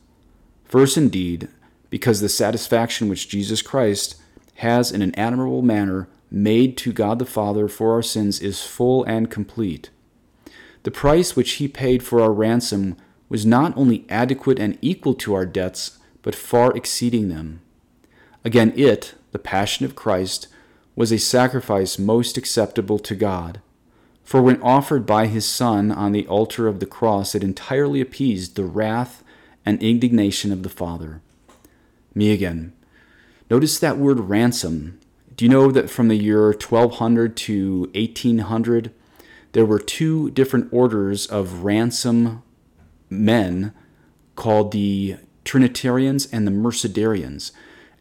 First, 0.66 0.98
indeed, 0.98 1.48
because 1.88 2.20
the 2.20 2.28
satisfaction 2.28 3.08
which 3.08 3.30
Jesus 3.30 3.62
Christ 3.62 4.16
has 4.56 4.92
in 4.92 5.00
an 5.00 5.14
admirable 5.14 5.62
manner 5.62 6.06
made 6.30 6.76
to 6.76 6.92
God 6.92 7.18
the 7.18 7.24
Father 7.24 7.66
for 7.66 7.94
our 7.94 8.02
sins 8.02 8.40
is 8.40 8.62
full 8.62 9.04
and 9.04 9.30
complete. 9.30 9.88
The 10.82 10.90
price 10.90 11.34
which 11.34 11.52
he 11.52 11.68
paid 11.68 12.02
for 12.02 12.20
our 12.20 12.32
ransom 12.32 12.96
was 13.28 13.44
not 13.44 13.76
only 13.76 14.06
adequate 14.08 14.58
and 14.58 14.78
equal 14.80 15.14
to 15.14 15.34
our 15.34 15.46
debts, 15.46 15.98
but 16.22 16.34
far 16.34 16.76
exceeding 16.76 17.28
them. 17.28 17.60
Again, 18.44 18.72
it, 18.76 19.14
the 19.32 19.38
passion 19.38 19.84
of 19.84 19.96
Christ, 19.96 20.48
was 20.96 21.12
a 21.12 21.18
sacrifice 21.18 21.98
most 21.98 22.36
acceptable 22.36 22.98
to 22.98 23.14
God. 23.14 23.60
For 24.24 24.42
when 24.42 24.60
offered 24.62 25.06
by 25.06 25.26
his 25.26 25.46
Son 25.46 25.90
on 25.90 26.12
the 26.12 26.26
altar 26.26 26.66
of 26.66 26.80
the 26.80 26.86
cross, 26.86 27.34
it 27.34 27.42
entirely 27.42 28.00
appeased 28.00 28.56
the 28.56 28.64
wrath 28.64 29.22
and 29.64 29.82
indignation 29.82 30.52
of 30.52 30.62
the 30.62 30.68
Father. 30.68 31.20
Me 32.14 32.32
again. 32.32 32.72
Notice 33.50 33.78
that 33.78 33.96
word 33.96 34.20
ransom. 34.20 34.98
Do 35.34 35.44
you 35.44 35.48
know 35.48 35.70
that 35.70 35.88
from 35.88 36.08
the 36.08 36.16
year 36.16 36.46
1200 36.46 37.36
to 37.36 37.90
1800, 37.94 38.92
there 39.52 39.66
were 39.66 39.78
two 39.78 40.30
different 40.30 40.72
orders 40.72 41.26
of 41.26 41.64
ransom 41.64 42.42
men 43.10 43.72
called 44.36 44.72
the 44.72 45.16
Trinitarians 45.44 46.26
and 46.26 46.46
the 46.46 46.52
Mercedarians 46.52 47.52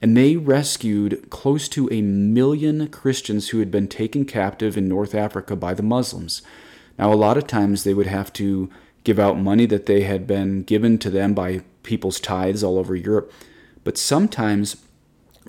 and 0.01 0.15
they 0.15 0.37
rescued 0.37 1.29
close 1.29 1.67
to 1.69 1.91
a 1.91 2.01
million 2.01 2.87
Christians 2.89 3.49
who 3.49 3.59
had 3.59 3.71
been 3.71 3.87
taken 3.87 4.25
captive 4.25 4.77
in 4.77 4.87
North 4.87 5.15
Africa 5.15 5.55
by 5.55 5.73
the 5.73 5.83
Muslims. 5.83 6.41
Now, 6.99 7.11
a 7.11 7.15
lot 7.15 7.37
of 7.37 7.47
times 7.47 7.83
they 7.83 7.93
would 7.93 8.07
have 8.07 8.31
to 8.33 8.69
give 9.03 9.19
out 9.19 9.39
money 9.39 9.65
that 9.65 9.85
they 9.85 10.01
had 10.01 10.27
been 10.27 10.63
given 10.63 10.97
to 10.99 11.09
them 11.09 11.33
by 11.33 11.63
people's 11.83 12.19
tithes 12.19 12.63
all 12.63 12.77
over 12.77 12.95
Europe, 12.95 13.31
but 13.83 13.97
sometimes 13.97 14.77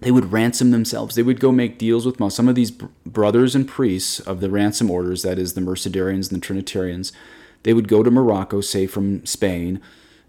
they 0.00 0.10
would 0.10 0.32
ransom 0.32 0.70
themselves. 0.70 1.14
They 1.14 1.22
would 1.22 1.40
go 1.40 1.52
make 1.52 1.78
deals 1.78 2.06
with. 2.06 2.18
Some 2.32 2.48
of 2.48 2.54
these 2.54 2.70
brothers 2.70 3.54
and 3.54 3.66
priests 3.66 4.20
of 4.20 4.40
the 4.40 4.50
ransom 4.50 4.90
orders, 4.90 5.22
that 5.22 5.38
is, 5.38 5.54
the 5.54 5.60
Mercedarians 5.60 6.30
and 6.30 6.40
the 6.40 6.46
Trinitarians, 6.46 7.12
they 7.64 7.74
would 7.74 7.88
go 7.88 8.02
to 8.02 8.10
Morocco, 8.10 8.60
say 8.60 8.86
from 8.86 9.24
Spain, 9.26 9.80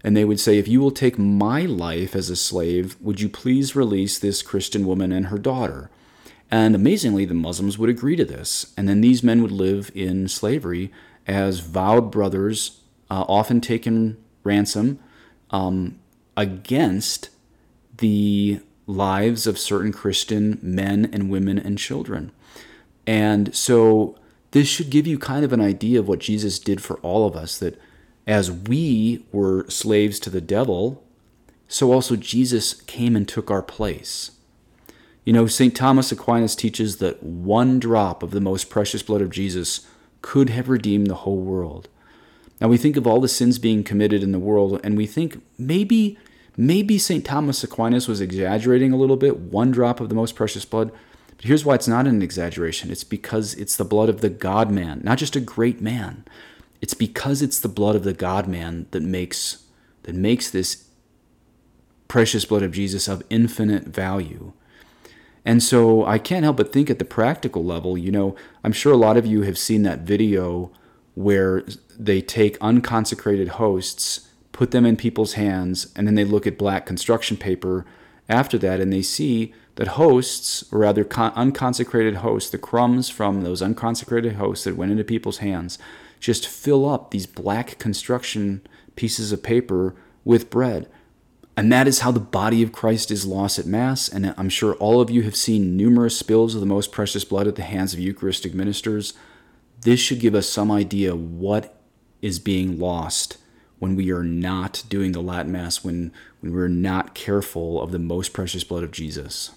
and 0.02 0.16
they 0.16 0.24
would 0.24 0.40
say, 0.40 0.58
If 0.58 0.68
you 0.68 0.80
will 0.80 0.90
take 0.90 1.18
my 1.18 1.62
life 1.62 2.16
as 2.16 2.30
a 2.30 2.36
slave, 2.36 2.96
would 3.00 3.20
you 3.20 3.28
please 3.28 3.76
release 3.76 4.18
this 4.18 4.42
Christian 4.42 4.86
woman 4.86 5.12
and 5.12 5.26
her 5.26 5.38
daughter? 5.38 5.90
And 6.50 6.74
amazingly, 6.74 7.24
the 7.24 7.34
Muslims 7.34 7.78
would 7.78 7.90
agree 7.90 8.16
to 8.16 8.24
this. 8.24 8.72
And 8.76 8.88
then 8.88 9.00
these 9.00 9.22
men 9.22 9.40
would 9.42 9.52
live 9.52 9.92
in 9.94 10.26
slavery 10.26 10.92
as 11.26 11.60
vowed 11.60 12.10
brothers, 12.10 12.80
uh, 13.08 13.24
often 13.28 13.60
taken 13.60 14.16
ransom 14.42 14.98
um, 15.50 16.00
against 16.36 17.30
the 17.98 18.60
lives 18.90 19.46
of 19.46 19.58
certain 19.58 19.92
Christian 19.92 20.58
men 20.62 21.08
and 21.12 21.30
women 21.30 21.58
and 21.58 21.78
children. 21.78 22.32
And 23.06 23.54
so 23.54 24.18
this 24.50 24.68
should 24.68 24.90
give 24.90 25.06
you 25.06 25.18
kind 25.18 25.44
of 25.44 25.52
an 25.52 25.60
idea 25.60 25.98
of 25.98 26.08
what 26.08 26.18
Jesus 26.18 26.58
did 26.58 26.82
for 26.82 26.96
all 26.98 27.26
of 27.26 27.36
us 27.36 27.58
that 27.58 27.80
as 28.26 28.50
we 28.50 29.24
were 29.32 29.68
slaves 29.68 30.20
to 30.20 30.30
the 30.30 30.40
devil, 30.40 31.02
so 31.68 31.92
also 31.92 32.16
Jesus 32.16 32.74
came 32.74 33.16
and 33.16 33.26
took 33.26 33.50
our 33.50 33.62
place. 33.62 34.32
You 35.24 35.32
know, 35.32 35.46
St. 35.46 35.74
Thomas 35.74 36.10
Aquinas 36.10 36.56
teaches 36.56 36.96
that 36.96 37.22
one 37.22 37.78
drop 37.78 38.22
of 38.22 38.30
the 38.30 38.40
most 38.40 38.70
precious 38.70 39.02
blood 39.02 39.22
of 39.22 39.30
Jesus 39.30 39.86
could 40.22 40.50
have 40.50 40.68
redeemed 40.68 41.06
the 41.06 41.16
whole 41.16 41.40
world. 41.40 41.88
Now 42.60 42.68
we 42.68 42.76
think 42.76 42.96
of 42.96 43.06
all 43.06 43.20
the 43.20 43.28
sins 43.28 43.58
being 43.58 43.84
committed 43.84 44.22
in 44.22 44.32
the 44.32 44.38
world, 44.38 44.80
and 44.82 44.96
we 44.96 45.06
think 45.06 45.42
maybe 45.58 46.18
maybe 46.56 46.98
St. 46.98 47.24
Thomas 47.24 47.62
Aquinas 47.64 48.08
was 48.08 48.20
exaggerating 48.20 48.92
a 48.92 48.96
little 48.96 49.16
bit, 49.16 49.38
one 49.38 49.70
drop 49.70 50.00
of 50.00 50.08
the 50.08 50.14
most 50.14 50.34
precious 50.34 50.64
blood. 50.64 50.92
But 51.36 51.46
here's 51.46 51.64
why 51.64 51.74
it's 51.74 51.88
not 51.88 52.06
an 52.06 52.22
exaggeration. 52.22 52.90
It's 52.90 53.04
because 53.04 53.54
it's 53.54 53.76
the 53.76 53.84
blood 53.84 54.08
of 54.08 54.20
the 54.20 54.28
God 54.28 54.70
man, 54.70 55.00
not 55.02 55.18
just 55.18 55.36
a 55.36 55.40
great 55.40 55.80
man. 55.80 56.24
It's 56.80 56.94
because 56.94 57.42
it's 57.42 57.60
the 57.60 57.68
blood 57.68 57.96
of 57.96 58.04
the 58.04 58.12
God 58.12 58.48
man 58.48 58.86
that 58.90 59.02
makes 59.02 59.64
that 60.04 60.14
makes 60.14 60.50
this 60.50 60.88
precious 62.08 62.44
blood 62.44 62.62
of 62.62 62.72
Jesus 62.72 63.06
of 63.06 63.22
infinite 63.30 63.84
value. 63.84 64.52
And 65.44 65.62
so 65.62 66.04
I 66.04 66.18
can't 66.18 66.44
help 66.44 66.56
but 66.56 66.72
think 66.72 66.90
at 66.90 66.98
the 66.98 67.04
practical 67.04 67.64
level, 67.64 67.96
you 67.96 68.10
know, 68.10 68.34
I'm 68.62 68.72
sure 68.72 68.92
a 68.92 68.96
lot 68.96 69.16
of 69.16 69.26
you 69.26 69.42
have 69.42 69.56
seen 69.56 69.82
that 69.82 70.00
video 70.00 70.70
where 71.14 71.64
they 71.98 72.20
take 72.20 72.58
unconsecrated 72.60 73.48
hosts, 73.48 74.28
put 74.60 74.72
them 74.72 74.84
in 74.84 74.94
people's 74.94 75.32
hands, 75.32 75.90
and 75.96 76.06
then 76.06 76.16
they 76.16 76.22
look 76.22 76.46
at 76.46 76.58
black 76.58 76.84
construction 76.84 77.34
paper 77.34 77.86
after 78.28 78.58
that 78.58 78.78
and 78.78 78.92
they 78.92 79.00
see 79.00 79.54
that 79.76 79.88
hosts, 79.88 80.62
or 80.70 80.80
rather 80.80 81.02
con- 81.02 81.32
unconsecrated 81.34 82.16
hosts, 82.16 82.50
the 82.50 82.58
crumbs 82.58 83.08
from 83.08 83.40
those 83.40 83.62
unconsecrated 83.62 84.34
hosts 84.34 84.66
that 84.66 84.76
went 84.76 84.92
into 84.92 85.02
people's 85.02 85.38
hands, 85.38 85.78
just 86.20 86.46
fill 86.46 86.86
up 86.86 87.10
these 87.10 87.26
black 87.26 87.78
construction 87.78 88.60
pieces 88.96 89.32
of 89.32 89.42
paper 89.42 89.94
with 90.26 90.50
bread. 90.50 90.90
And 91.56 91.72
that 91.72 91.88
is 91.88 92.00
how 92.00 92.10
the 92.10 92.20
body 92.20 92.62
of 92.62 92.70
Christ 92.70 93.10
is 93.10 93.24
lost 93.24 93.58
at 93.58 93.64
Mass. 93.64 94.10
And 94.10 94.34
I'm 94.36 94.50
sure 94.50 94.74
all 94.74 95.00
of 95.00 95.08
you 95.08 95.22
have 95.22 95.36
seen 95.36 95.74
numerous 95.74 96.18
spills 96.18 96.54
of 96.54 96.60
the 96.60 96.66
most 96.66 96.92
precious 96.92 97.24
blood 97.24 97.48
at 97.48 97.56
the 97.56 97.62
hands 97.62 97.94
of 97.94 97.98
Eucharistic 97.98 98.52
ministers. 98.52 99.14
This 99.80 100.00
should 100.00 100.20
give 100.20 100.34
us 100.34 100.50
some 100.50 100.70
idea 100.70 101.16
what 101.16 101.80
is 102.20 102.38
being 102.38 102.78
lost 102.78 103.38
when 103.80 103.96
we 103.96 104.12
are 104.12 104.22
not 104.22 104.84
doing 104.88 105.10
the 105.10 105.20
Latin 105.20 105.50
Mass, 105.50 105.82
when, 105.82 106.12
when 106.40 106.52
we're 106.52 106.68
not 106.68 107.14
careful 107.14 107.82
of 107.82 107.90
the 107.90 107.98
most 107.98 108.32
precious 108.32 108.62
blood 108.62 108.84
of 108.84 108.92
Jesus. 108.92 109.50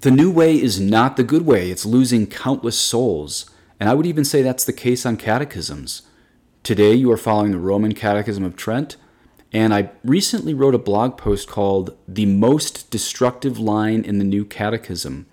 The 0.00 0.10
new 0.10 0.30
way 0.30 0.60
is 0.60 0.80
not 0.80 1.16
the 1.16 1.22
good 1.22 1.46
way, 1.46 1.70
it's 1.70 1.86
losing 1.86 2.26
countless 2.26 2.78
souls. 2.78 3.48
And 3.78 3.88
I 3.88 3.94
would 3.94 4.06
even 4.06 4.24
say 4.24 4.42
that's 4.42 4.64
the 4.64 4.72
case 4.72 5.06
on 5.06 5.16
catechisms. 5.16 6.02
Today 6.64 6.94
you 6.94 7.12
are 7.12 7.16
following 7.16 7.52
the 7.52 7.58
Roman 7.58 7.94
Catechism 7.94 8.42
of 8.42 8.56
Trent 8.56 8.96
and 9.52 9.72
I 9.72 9.90
recently 10.04 10.52
wrote 10.52 10.74
a 10.74 10.78
blog 10.78 11.16
post 11.16 11.48
called 11.48 11.96
The 12.06 12.26
Most 12.26 12.90
Destructive 12.90 13.58
Line 13.58 14.02
in 14.02 14.18
the 14.18 14.24
New 14.24 14.44
Catechism. 14.44 15.26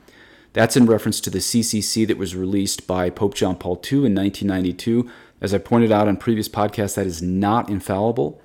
That's 0.53 0.77
in 0.77 0.85
reference 0.85 1.19
to 1.21 1.29
the 1.29 1.39
CCC 1.39 2.07
that 2.07 2.17
was 2.17 2.33
released 2.33 2.87
by 2.87 3.09
Pope 3.09 3.33
John 3.33 3.57
Paul 3.57 3.73
II 3.73 4.05
in 4.05 4.15
1992. 4.15 5.09
As 5.45 5.53
I 5.53 5.59
pointed 5.59 5.91
out 5.91 6.07
on 6.07 6.17
previous 6.17 6.49
podcasts, 6.49 6.95
that 6.95 7.05
is 7.05 7.21
not 7.21 7.69
infallible. 7.69 8.41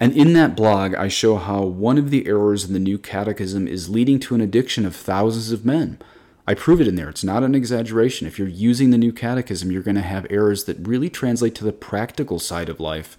And 0.00 0.12
in 0.12 0.32
that 0.32 0.56
blog, 0.56 0.92
I 0.96 1.06
show 1.06 1.36
how 1.36 1.62
one 1.62 1.98
of 1.98 2.10
the 2.10 2.26
errors 2.26 2.64
in 2.64 2.72
the 2.72 2.80
New 2.80 2.98
Catechism 2.98 3.68
is 3.68 3.88
leading 3.88 4.18
to 4.20 4.34
an 4.34 4.40
addiction 4.40 4.84
of 4.84 4.96
thousands 4.96 5.52
of 5.52 5.64
men. 5.64 6.00
I 6.44 6.54
prove 6.54 6.80
it 6.80 6.88
in 6.88 6.96
there. 6.96 7.08
It's 7.08 7.22
not 7.22 7.44
an 7.44 7.54
exaggeration. 7.54 8.26
If 8.26 8.40
you're 8.40 8.48
using 8.48 8.90
the 8.90 8.98
New 8.98 9.12
Catechism, 9.12 9.70
you're 9.70 9.82
going 9.82 9.94
to 9.94 10.02
have 10.02 10.26
errors 10.28 10.64
that 10.64 10.86
really 10.86 11.08
translate 11.08 11.54
to 11.54 11.64
the 11.64 11.72
practical 11.72 12.40
side 12.40 12.68
of 12.68 12.80
life 12.80 13.16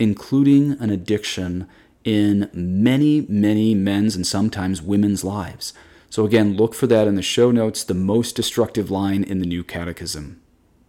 including 0.00 0.72
an 0.80 0.90
addiction 0.90 1.68
in 2.02 2.50
many, 2.54 3.26
many 3.28 3.74
men's 3.74 4.16
and 4.16 4.26
sometimes 4.26 4.82
women's 4.82 5.22
lives. 5.22 5.74
So, 6.08 6.24
again, 6.24 6.56
look 6.56 6.74
for 6.74 6.88
that 6.88 7.06
in 7.06 7.14
the 7.14 7.22
show 7.22 7.52
notes, 7.52 7.84
the 7.84 7.94
most 7.94 8.34
destructive 8.34 8.90
line 8.90 9.22
in 9.22 9.38
the 9.38 9.46
New 9.46 9.62
Catechism. 9.62 10.40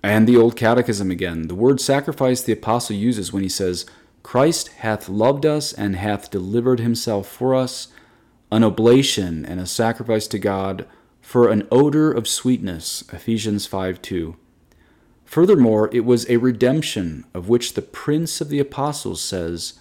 And 0.04 0.28
the 0.28 0.38
Old 0.38 0.56
Catechism 0.56 1.12
again. 1.12 1.48
The 1.48 1.56
word 1.56 1.80
sacrifice 1.80 2.42
the 2.42 2.54
Apostle 2.54 2.96
uses 2.96 3.32
when 3.32 3.44
he 3.44 3.50
says, 3.50 3.86
Christ 4.24 4.70
hath 4.80 5.10
loved 5.10 5.46
us 5.46 5.74
and 5.74 5.96
hath 5.96 6.32
delivered 6.32 6.80
himself 6.80 7.28
for 7.28 7.56
us, 7.56 7.88
an 8.52 8.64
oblation 8.64 9.46
and 9.46 9.60
a 9.60 9.66
sacrifice 9.66 10.28
to 10.28 10.40
God 10.40 10.86
for 11.22 11.50
an 11.50 11.68
odor 11.72 12.12
of 12.12 12.28
sweetness. 12.28 13.04
Ephesians 13.14 13.66
5 13.66 14.02
2. 14.02 14.36
Furthermore, 15.24 15.90
it 15.94 16.04
was 16.04 16.30
a 16.30 16.38
redemption 16.38 17.24
of 17.34 17.48
which 17.48 17.74
the 17.74 17.82
Prince 17.82 18.42
of 18.42 18.50
the 18.50 18.60
Apostles 18.60 19.22
says, 19.22 19.76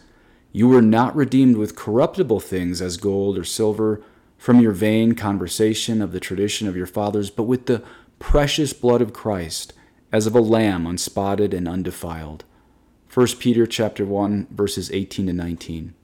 You 0.53 0.69
were 0.69 0.83
not 0.83 1.17
redeemed 1.17 1.57
with 1.57 1.75
corruptible 1.75 2.41
things 2.41 2.81
as 2.81 2.97
gold 2.97 3.37
or 3.37 3.45
silver 3.45 4.01
from 4.39 4.61
your 4.61 4.73
vain 4.73 5.15
conversation 5.15 6.01
of 6.01 6.13
the 6.13 6.21
tradition 6.21 6.69
of 6.69 6.77
your 6.77 6.87
fathers, 6.87 7.31
but 7.31 7.43
with 7.43 7.67
the 7.67 7.83
precious 8.21 8.73
blood 8.73 9.03
of 9.03 9.13
Christ, 9.13 9.73
as 10.13 10.27
of 10.27 10.35
a 10.35 10.41
lamb 10.41 10.87
unspotted 10.87 11.55
and 11.55 11.69
undefiled. 11.69 12.45
1 13.13 13.27
Peter 13.39 13.67
chapter 13.67 14.05
1 14.05 14.49
verses 14.51 14.91
18 14.93 15.27
to 15.27 15.33
19. 15.33 15.95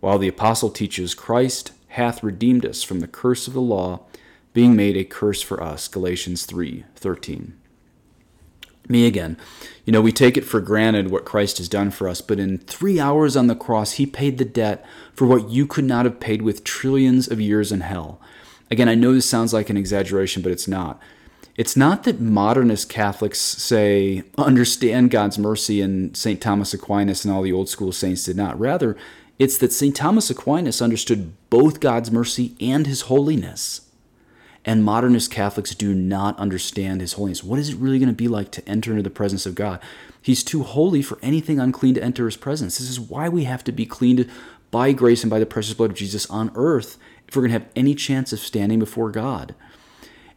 While 0.00 0.18
the 0.18 0.28
apostle 0.28 0.70
teaches 0.70 1.14
Christ 1.14 1.72
hath 1.88 2.22
redeemed 2.22 2.64
us 2.64 2.82
from 2.82 3.00
the 3.00 3.08
curse 3.08 3.46
of 3.48 3.54
the 3.54 3.60
law, 3.60 4.00
being 4.52 4.76
made 4.76 4.96
a 4.96 5.04
curse 5.04 5.42
for 5.42 5.62
us. 5.62 5.88
Galatians 5.88 6.46
3:13 6.46 7.54
me 8.88 9.06
again. 9.06 9.36
You 9.84 9.92
know, 9.92 10.00
we 10.00 10.12
take 10.12 10.36
it 10.36 10.44
for 10.44 10.60
granted 10.60 11.10
what 11.10 11.24
Christ 11.24 11.58
has 11.58 11.68
done 11.68 11.90
for 11.90 12.08
us, 12.08 12.20
but 12.20 12.40
in 12.40 12.58
three 12.58 12.98
hours 12.98 13.36
on 13.36 13.46
the 13.46 13.54
cross, 13.54 13.92
he 13.92 14.06
paid 14.06 14.38
the 14.38 14.44
debt 14.44 14.84
for 15.14 15.26
what 15.26 15.50
you 15.50 15.66
could 15.66 15.84
not 15.84 16.04
have 16.04 16.20
paid 16.20 16.42
with 16.42 16.64
trillions 16.64 17.28
of 17.28 17.40
years 17.40 17.72
in 17.72 17.80
hell. 17.80 18.20
Again, 18.70 18.88
I 18.88 18.94
know 18.94 19.12
this 19.12 19.28
sounds 19.28 19.52
like 19.52 19.70
an 19.70 19.76
exaggeration, 19.76 20.42
but 20.42 20.52
it's 20.52 20.68
not. 20.68 21.00
It's 21.58 21.76
not 21.76 22.04
that 22.04 22.20
modernist 22.20 22.88
Catholics 22.88 23.40
say, 23.40 24.22
understand 24.38 25.10
God's 25.10 25.40
mercy, 25.40 25.80
and 25.80 26.16
St. 26.16 26.40
Thomas 26.40 26.72
Aquinas 26.72 27.24
and 27.24 27.34
all 27.34 27.42
the 27.42 27.52
old 27.52 27.68
school 27.68 27.90
saints 27.90 28.24
did 28.24 28.36
not. 28.36 28.58
Rather, 28.60 28.96
it's 29.40 29.58
that 29.58 29.72
St. 29.72 29.94
Thomas 29.94 30.30
Aquinas 30.30 30.80
understood 30.80 31.32
both 31.50 31.80
God's 31.80 32.12
mercy 32.12 32.54
and 32.60 32.86
his 32.86 33.02
holiness. 33.02 33.90
And 34.64 34.84
modernist 34.84 35.32
Catholics 35.32 35.74
do 35.74 35.94
not 35.94 36.38
understand 36.38 37.00
his 37.00 37.14
holiness. 37.14 37.42
What 37.42 37.58
is 37.58 37.70
it 37.70 37.76
really 37.78 37.98
going 37.98 38.08
to 38.08 38.14
be 38.14 38.28
like 38.28 38.52
to 38.52 38.68
enter 38.68 38.92
into 38.92 39.02
the 39.02 39.10
presence 39.10 39.44
of 39.44 39.56
God? 39.56 39.80
He's 40.22 40.44
too 40.44 40.62
holy 40.62 41.02
for 41.02 41.18
anything 41.22 41.58
unclean 41.58 41.94
to 41.94 42.04
enter 42.04 42.26
his 42.26 42.36
presence. 42.36 42.78
This 42.78 42.88
is 42.88 43.00
why 43.00 43.28
we 43.28 43.44
have 43.44 43.64
to 43.64 43.72
be 43.72 43.84
cleaned 43.84 44.30
by 44.70 44.92
grace 44.92 45.24
and 45.24 45.30
by 45.30 45.40
the 45.40 45.46
precious 45.46 45.74
blood 45.74 45.90
of 45.90 45.96
Jesus 45.96 46.30
on 46.30 46.52
earth 46.54 46.98
if 47.26 47.34
we're 47.34 47.42
going 47.42 47.52
to 47.52 47.58
have 47.58 47.72
any 47.74 47.96
chance 47.96 48.32
of 48.32 48.38
standing 48.38 48.78
before 48.78 49.10
God. 49.10 49.56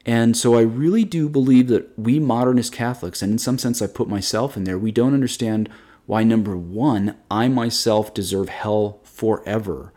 And 0.05 0.35
so 0.35 0.55
I 0.55 0.61
really 0.61 1.03
do 1.03 1.29
believe 1.29 1.67
that 1.67 1.97
we 1.97 2.19
modernist 2.19 2.73
Catholics, 2.73 3.21
and 3.21 3.31
in 3.31 3.37
some 3.37 3.57
sense 3.57 3.81
I 3.81 3.87
put 3.87 4.07
myself 4.07 4.57
in 4.57 4.63
there, 4.63 4.77
we 4.77 4.91
don't 4.91 5.13
understand 5.13 5.69
why, 6.07 6.23
number 6.23 6.57
one, 6.57 7.15
I 7.29 7.47
myself 7.47 8.13
deserve 8.13 8.49
hell 8.49 8.99
forever. 9.03 9.93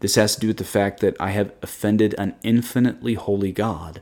This 0.00 0.16
has 0.16 0.34
to 0.34 0.40
do 0.40 0.48
with 0.48 0.56
the 0.56 0.64
fact 0.64 1.00
that 1.00 1.16
I 1.20 1.30
have 1.30 1.52
offended 1.62 2.14
an 2.18 2.34
infinitely 2.42 3.14
holy 3.14 3.52
God. 3.52 4.00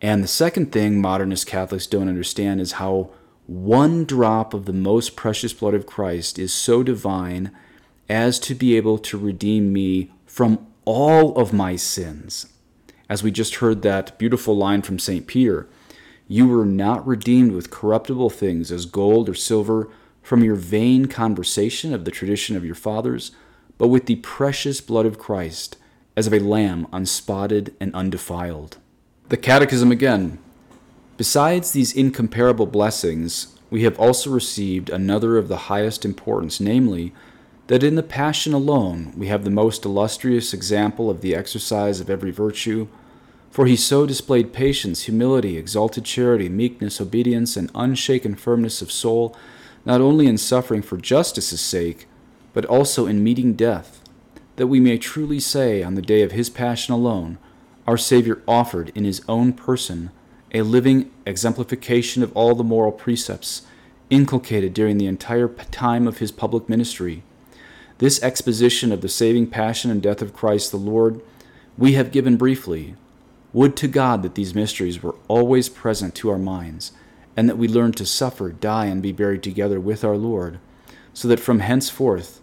And 0.00 0.22
the 0.22 0.28
second 0.28 0.70
thing 0.70 1.00
modernist 1.00 1.46
Catholics 1.48 1.88
don't 1.88 2.08
understand 2.08 2.60
is 2.60 2.72
how 2.72 3.10
one 3.46 4.04
drop 4.04 4.54
of 4.54 4.66
the 4.66 4.72
most 4.72 5.16
precious 5.16 5.52
blood 5.52 5.74
of 5.74 5.86
Christ 5.86 6.38
is 6.38 6.52
so 6.52 6.84
divine 6.84 7.50
as 8.08 8.38
to 8.40 8.54
be 8.54 8.76
able 8.76 8.98
to 8.98 9.18
redeem 9.18 9.72
me 9.72 10.12
from 10.24 10.66
all 10.84 11.36
of 11.36 11.52
my 11.52 11.74
sins. 11.74 12.46
As 13.08 13.22
we 13.22 13.30
just 13.30 13.56
heard 13.56 13.82
that 13.82 14.18
beautiful 14.18 14.56
line 14.56 14.82
from 14.82 14.98
St. 14.98 15.26
Peter, 15.26 15.66
you 16.26 16.46
were 16.46 16.66
not 16.66 17.06
redeemed 17.06 17.52
with 17.52 17.70
corruptible 17.70 18.30
things 18.30 18.70
as 18.70 18.84
gold 18.84 19.28
or 19.28 19.34
silver 19.34 19.88
from 20.22 20.44
your 20.44 20.56
vain 20.56 21.06
conversation 21.06 21.94
of 21.94 22.04
the 22.04 22.10
tradition 22.10 22.56
of 22.56 22.64
your 22.64 22.74
fathers 22.74 23.32
but 23.78 23.88
with 23.88 24.06
the 24.06 24.16
precious 24.16 24.80
blood 24.80 25.06
of 25.06 25.18
Christ, 25.18 25.76
as 26.16 26.26
of 26.26 26.34
a 26.34 26.40
lamb 26.40 26.86
unspotted 26.92 27.74
and 27.80 27.94
undefiled. 27.94 28.76
The 29.28 29.36
Catechism 29.36 29.92
again. 29.92 30.38
Besides 31.16 31.70
these 31.70 31.94
incomparable 31.94 32.66
blessings, 32.66 33.56
we 33.70 33.84
have 33.84 33.98
also 33.98 34.30
received 34.30 34.90
another 34.90 35.38
of 35.38 35.48
the 35.48 35.68
highest 35.68 36.04
importance, 36.04 36.60
namely, 36.60 37.14
that 37.68 37.84
in 37.84 37.94
the 37.94 38.02
Passion 38.02 38.52
alone 38.52 39.12
we 39.16 39.28
have 39.28 39.44
the 39.44 39.50
most 39.50 39.84
illustrious 39.84 40.52
example 40.52 41.08
of 41.08 41.20
the 41.20 41.34
exercise 41.34 42.00
of 42.00 42.10
every 42.10 42.30
virtue, 42.30 42.88
For 43.50 43.66
he 43.66 43.76
so 43.76 44.04
displayed 44.04 44.52
patience, 44.52 45.04
humility, 45.04 45.56
exalted 45.56 46.04
charity, 46.04 46.48
meekness, 46.48 47.00
obedience, 47.00 47.56
and 47.56 47.70
unshaken 47.74 48.34
firmness 48.34 48.82
of 48.82 48.92
soul, 48.92 49.34
not 49.86 50.00
only 50.00 50.26
in 50.26 50.36
suffering 50.36 50.82
for 50.82 50.98
justice's 50.98 51.60
sake, 51.60 52.06
but 52.52 52.66
also 52.66 53.06
in 53.06 53.24
meeting 53.24 53.54
death, 53.54 54.02
that 54.56 54.66
we 54.66 54.80
may 54.80 54.98
truly 54.98 55.40
say 55.40 55.82
on 55.82 55.94
the 55.94 56.02
day 56.02 56.22
of 56.22 56.32
his 56.32 56.50
passion 56.50 56.92
alone, 56.92 57.38
our 57.86 57.96
Savior 57.96 58.42
offered 58.46 58.92
in 58.94 59.04
his 59.04 59.22
own 59.28 59.52
person 59.52 60.10
a 60.52 60.62
living 60.62 61.10
exemplification 61.24 62.22
of 62.22 62.34
all 62.36 62.54
the 62.54 62.64
moral 62.64 62.92
precepts 62.92 63.62
inculcated 64.10 64.74
during 64.74 64.98
the 64.98 65.06
entire 65.06 65.48
time 65.48 66.06
of 66.06 66.18
his 66.18 66.32
public 66.32 66.68
ministry. 66.68 67.22
This 67.98 68.22
exposition 68.22 68.92
of 68.92 69.00
the 69.00 69.08
saving 69.08 69.48
passion 69.48 69.90
and 69.90 70.00
death 70.00 70.22
of 70.22 70.32
Christ 70.32 70.70
the 70.70 70.76
Lord 70.76 71.20
we 71.76 71.92
have 71.92 72.12
given 72.12 72.36
briefly. 72.36 72.94
Would 73.52 73.76
to 73.76 73.88
God 73.88 74.22
that 74.22 74.34
these 74.34 74.54
mysteries 74.54 75.02
were 75.02 75.16
always 75.26 75.68
present 75.68 76.14
to 76.16 76.30
our 76.30 76.38
minds, 76.38 76.92
and 77.36 77.48
that 77.48 77.58
we 77.58 77.66
learned 77.66 77.96
to 77.96 78.06
suffer, 78.06 78.50
die, 78.50 78.86
and 78.86 79.02
be 79.02 79.12
buried 79.12 79.42
together 79.42 79.80
with 79.80 80.04
our 80.04 80.16
Lord, 80.16 80.58
so 81.12 81.26
that 81.28 81.40
from 81.40 81.60
henceforth, 81.60 82.40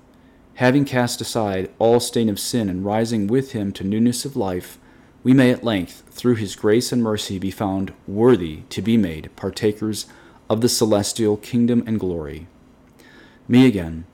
having 0.56 0.84
cast 0.84 1.22
aside 1.22 1.70
all 1.80 2.00
stain 2.00 2.30
of 2.30 2.40
sin 2.40 2.70
and 2.70 2.86
rising 2.86 3.28
with 3.28 3.52
him 3.52 3.72
to 3.74 3.84
newness 3.84 4.26
of 4.26 4.36
life, 4.36 4.78
we 5.24 5.34
may 5.34 5.52
at 5.52 5.64
length, 5.64 6.04
through 6.10 6.36
his 6.36 6.56
grace 6.56 6.92
and 6.92 7.04
mercy, 7.04 7.40
be 7.40 7.52
found 7.52 7.94
worthy 8.08 8.62
to 8.70 8.82
be 8.82 8.98
made 8.98 9.30
partakers 9.36 10.06
of 10.50 10.62
the 10.62 10.70
celestial 10.70 11.38
kingdom 11.38 11.84
and 11.86 12.00
glory. 12.00 12.48
Me 13.48 13.68
again. 13.68 14.06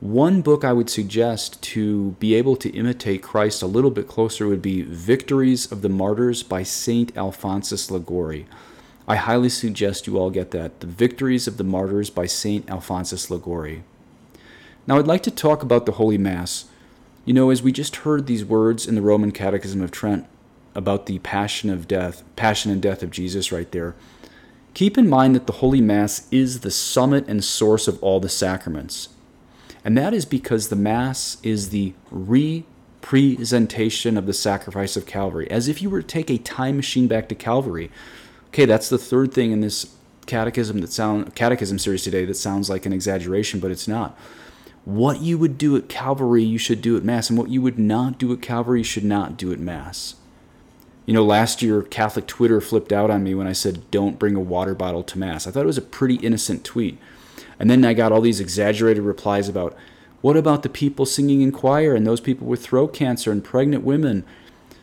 One 0.00 0.40
book 0.40 0.64
I 0.64 0.72
would 0.72 0.88
suggest 0.88 1.60
to 1.62 2.12
be 2.12 2.34
able 2.34 2.56
to 2.56 2.70
imitate 2.70 3.22
Christ 3.22 3.60
a 3.60 3.66
little 3.66 3.90
bit 3.90 4.08
closer 4.08 4.48
would 4.48 4.62
be 4.62 4.80
Victories 4.80 5.70
of 5.70 5.82
the 5.82 5.90
Martyrs 5.90 6.42
by 6.42 6.62
St. 6.62 7.14
Alphonsus 7.18 7.90
Liguori. 7.90 8.46
I 9.06 9.16
highly 9.16 9.50
suggest 9.50 10.06
you 10.06 10.16
all 10.16 10.30
get 10.30 10.52
that. 10.52 10.80
The 10.80 10.86
Victories 10.86 11.46
of 11.46 11.58
the 11.58 11.64
Martyrs 11.64 12.08
by 12.08 12.24
St. 12.24 12.66
Alphonsus 12.70 13.30
Liguori. 13.30 13.84
Now, 14.86 14.96
I'd 14.96 15.06
like 15.06 15.22
to 15.24 15.30
talk 15.30 15.62
about 15.62 15.84
the 15.84 15.92
Holy 15.92 16.16
Mass. 16.16 16.64
You 17.26 17.34
know, 17.34 17.50
as 17.50 17.62
we 17.62 17.70
just 17.70 17.96
heard 17.96 18.26
these 18.26 18.42
words 18.42 18.86
in 18.86 18.94
the 18.94 19.02
Roman 19.02 19.32
Catechism 19.32 19.82
of 19.82 19.90
Trent, 19.90 20.26
about 20.74 21.04
the 21.04 21.18
passion 21.18 21.68
of 21.68 21.86
death, 21.86 22.22
passion 22.36 22.72
and 22.72 22.80
death 22.80 23.02
of 23.02 23.10
Jesus 23.10 23.52
right 23.52 23.70
there. 23.70 23.94
Keep 24.72 24.96
in 24.96 25.10
mind 25.10 25.34
that 25.34 25.46
the 25.46 25.60
Holy 25.60 25.82
Mass 25.82 26.26
is 26.30 26.60
the 26.60 26.70
summit 26.70 27.28
and 27.28 27.44
source 27.44 27.86
of 27.86 28.02
all 28.02 28.18
the 28.18 28.30
sacraments. 28.30 29.10
And 29.84 29.96
that 29.96 30.12
is 30.12 30.24
because 30.24 30.68
the 30.68 30.76
Mass 30.76 31.38
is 31.42 31.70
the 31.70 31.94
representation 32.10 34.16
of 34.16 34.26
the 34.26 34.32
sacrifice 34.32 34.96
of 34.96 35.06
Calvary, 35.06 35.50
as 35.50 35.68
if 35.68 35.80
you 35.80 35.88
were 35.88 36.02
to 36.02 36.06
take 36.06 36.30
a 36.30 36.38
time 36.38 36.76
machine 36.76 37.08
back 37.08 37.28
to 37.28 37.34
Calvary. 37.34 37.90
Okay, 38.48 38.66
that's 38.66 38.88
the 38.88 38.98
third 38.98 39.32
thing 39.32 39.52
in 39.52 39.60
this 39.60 39.94
catechism 40.26 40.80
that 40.80 40.92
sound 40.92 41.34
catechism 41.34 41.78
series 41.78 42.04
today 42.04 42.24
that 42.24 42.34
sounds 42.34 42.68
like 42.68 42.86
an 42.86 42.92
exaggeration, 42.92 43.60
but 43.60 43.70
it's 43.70 43.88
not. 43.88 44.18
What 44.84 45.20
you 45.20 45.38
would 45.38 45.58
do 45.58 45.76
at 45.76 45.88
Calvary, 45.88 46.42
you 46.42 46.58
should 46.58 46.82
do 46.82 46.96
at 46.96 47.04
Mass, 47.04 47.30
and 47.30 47.38
what 47.38 47.48
you 47.48 47.62
would 47.62 47.78
not 47.78 48.18
do 48.18 48.32
at 48.32 48.42
Calvary, 48.42 48.80
you 48.80 48.84
should 48.84 49.04
not 49.04 49.36
do 49.36 49.52
at 49.52 49.58
Mass. 49.58 50.16
You 51.06 51.14
know, 51.14 51.24
last 51.24 51.62
year 51.62 51.82
Catholic 51.82 52.26
Twitter 52.26 52.60
flipped 52.60 52.92
out 52.92 53.10
on 53.10 53.24
me 53.24 53.34
when 53.34 53.46
I 53.46 53.52
said, 53.52 53.90
don't 53.90 54.18
bring 54.18 54.36
a 54.36 54.40
water 54.40 54.74
bottle 54.74 55.02
to 55.02 55.18
Mass. 55.18 55.46
I 55.46 55.50
thought 55.50 55.64
it 55.64 55.66
was 55.66 55.78
a 55.78 55.82
pretty 55.82 56.16
innocent 56.16 56.64
tweet. 56.64 56.98
And 57.60 57.70
then 57.70 57.84
I 57.84 57.94
got 57.94 58.10
all 58.10 58.20
these 58.20 58.40
exaggerated 58.40 59.04
replies 59.04 59.48
about, 59.48 59.76
what 60.20 60.36
about 60.36 60.64
the 60.64 60.68
people 60.68 61.06
singing 61.06 61.42
in 61.42 61.52
choir 61.52 61.94
and 61.94 62.04
those 62.04 62.20
people 62.20 62.48
with 62.48 62.64
throat 62.64 62.92
cancer 62.92 63.30
and 63.30 63.44
pregnant 63.44 63.84
women? 63.84 64.24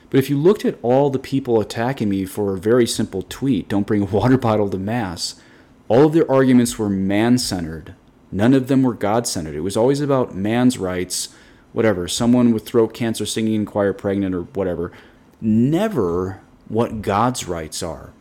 But 0.09 0.19
if 0.19 0.29
you 0.29 0.37
looked 0.37 0.63
at 0.63 0.79
all 0.81 1.09
the 1.09 1.19
people 1.19 1.59
attacking 1.59 2.07
me 2.07 2.25
for 2.25 2.53
a 2.53 2.59
very 2.59 2.87
simple 2.87 3.23
tweet, 3.23 3.67
don't 3.67 3.85
bring 3.85 4.03
a 4.03 4.05
water 4.15 4.37
bottle 4.37 4.69
to 4.69 4.77
Mass, 4.77 5.41
all 5.89 6.05
of 6.05 6.13
their 6.13 6.31
arguments 6.31 6.79
were 6.79 6.89
man 6.89 7.37
centered. 7.37 7.95
None 8.31 8.53
of 8.53 8.69
them 8.69 8.83
were 8.83 8.93
God 8.93 9.27
centered. 9.27 9.55
It 9.55 9.61
was 9.61 9.75
always 9.75 9.99
about 9.99 10.35
man's 10.35 10.77
rights, 10.77 11.29
whatever, 11.73 12.07
someone 12.07 12.53
with 12.53 12.65
throat 12.65 12.93
cancer 12.93 13.25
singing 13.25 13.55
in 13.55 13.65
choir, 13.65 13.91
pregnant, 13.91 14.33
or 14.33 14.43
whatever 14.43 14.93
never 15.41 16.41
what 16.67 17.01
God's 17.01 17.47
rights 17.47 17.83
are. 17.83 18.11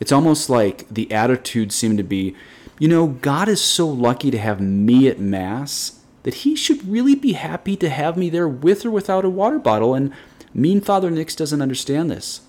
It's 0.00 0.12
almost 0.12 0.50
like 0.50 0.88
the 0.88 1.10
attitude 1.12 1.72
seemed 1.72 1.98
to 1.98 2.04
be, 2.04 2.36
you 2.78 2.88
know, 2.88 3.06
God 3.06 3.48
is 3.48 3.60
so 3.60 3.88
lucky 3.88 4.30
to 4.30 4.38
have 4.38 4.60
me 4.60 5.08
at 5.08 5.18
Mass 5.18 6.00
that 6.22 6.34
he 6.34 6.54
should 6.54 6.88
really 6.88 7.14
be 7.14 7.32
happy 7.32 7.76
to 7.76 7.88
have 7.88 8.16
me 8.16 8.30
there 8.30 8.48
with 8.48 8.84
or 8.84 8.90
without 8.90 9.24
a 9.24 9.30
water 9.30 9.58
bottle, 9.58 9.94
and 9.94 10.12
mean 10.54 10.80
Father 10.80 11.10
Nix 11.10 11.34
doesn't 11.34 11.62
understand 11.62 12.10
this. 12.10 12.42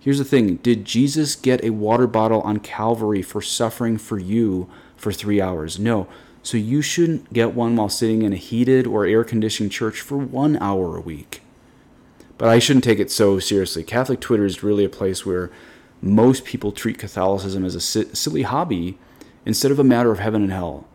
Here's 0.00 0.18
the 0.18 0.24
thing 0.24 0.56
Did 0.56 0.84
Jesus 0.84 1.36
get 1.36 1.64
a 1.64 1.70
water 1.70 2.06
bottle 2.06 2.40
on 2.42 2.60
Calvary 2.60 3.22
for 3.22 3.42
suffering 3.42 3.98
for 3.98 4.18
you 4.18 4.68
for 4.96 5.12
three 5.12 5.40
hours? 5.40 5.78
No. 5.78 6.08
So 6.42 6.56
you 6.56 6.80
shouldn't 6.82 7.32
get 7.32 7.54
one 7.54 7.76
while 7.76 7.88
sitting 7.88 8.22
in 8.22 8.32
a 8.32 8.36
heated 8.36 8.86
or 8.86 9.04
air 9.04 9.24
conditioned 9.24 9.72
church 9.72 10.00
for 10.00 10.16
one 10.16 10.56
hour 10.58 10.96
a 10.96 11.00
week. 11.00 11.42
But 12.38 12.48
I 12.48 12.58
shouldn't 12.58 12.84
take 12.84 13.00
it 13.00 13.10
so 13.10 13.38
seriously. 13.38 13.82
Catholic 13.82 14.20
Twitter 14.20 14.46
is 14.46 14.62
really 14.62 14.84
a 14.84 14.88
place 14.88 15.26
where 15.26 15.50
most 16.00 16.44
people 16.44 16.72
treat 16.72 16.98
Catholicism 16.98 17.64
as 17.64 17.74
a 17.74 17.80
silly 17.80 18.42
hobby 18.42 18.98
instead 19.44 19.70
of 19.70 19.78
a 19.78 19.84
matter 19.84 20.10
of 20.10 20.18
heaven 20.18 20.42
and 20.42 20.52
hell. 20.52 20.86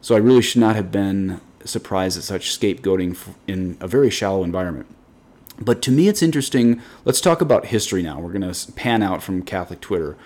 So 0.00 0.14
I 0.14 0.18
really 0.18 0.42
should 0.42 0.60
not 0.60 0.76
have 0.76 0.92
been 0.92 1.40
surprised 1.64 2.18
at 2.18 2.24
such 2.24 2.58
scapegoating 2.58 3.16
in 3.46 3.76
a 3.80 3.86
very 3.86 4.10
shallow 4.10 4.42
environment. 4.44 4.86
But 5.60 5.82
to 5.82 5.92
me, 5.92 6.08
it's 6.08 6.22
interesting. 6.22 6.80
Let's 7.04 7.20
talk 7.20 7.40
about 7.40 7.66
history 7.66 8.02
now. 8.02 8.18
We're 8.18 8.32
going 8.32 8.52
to 8.52 8.72
pan 8.72 9.02
out 9.02 9.22
from 9.22 9.42
Catholic 9.42 9.80
Twitter. 9.80 10.16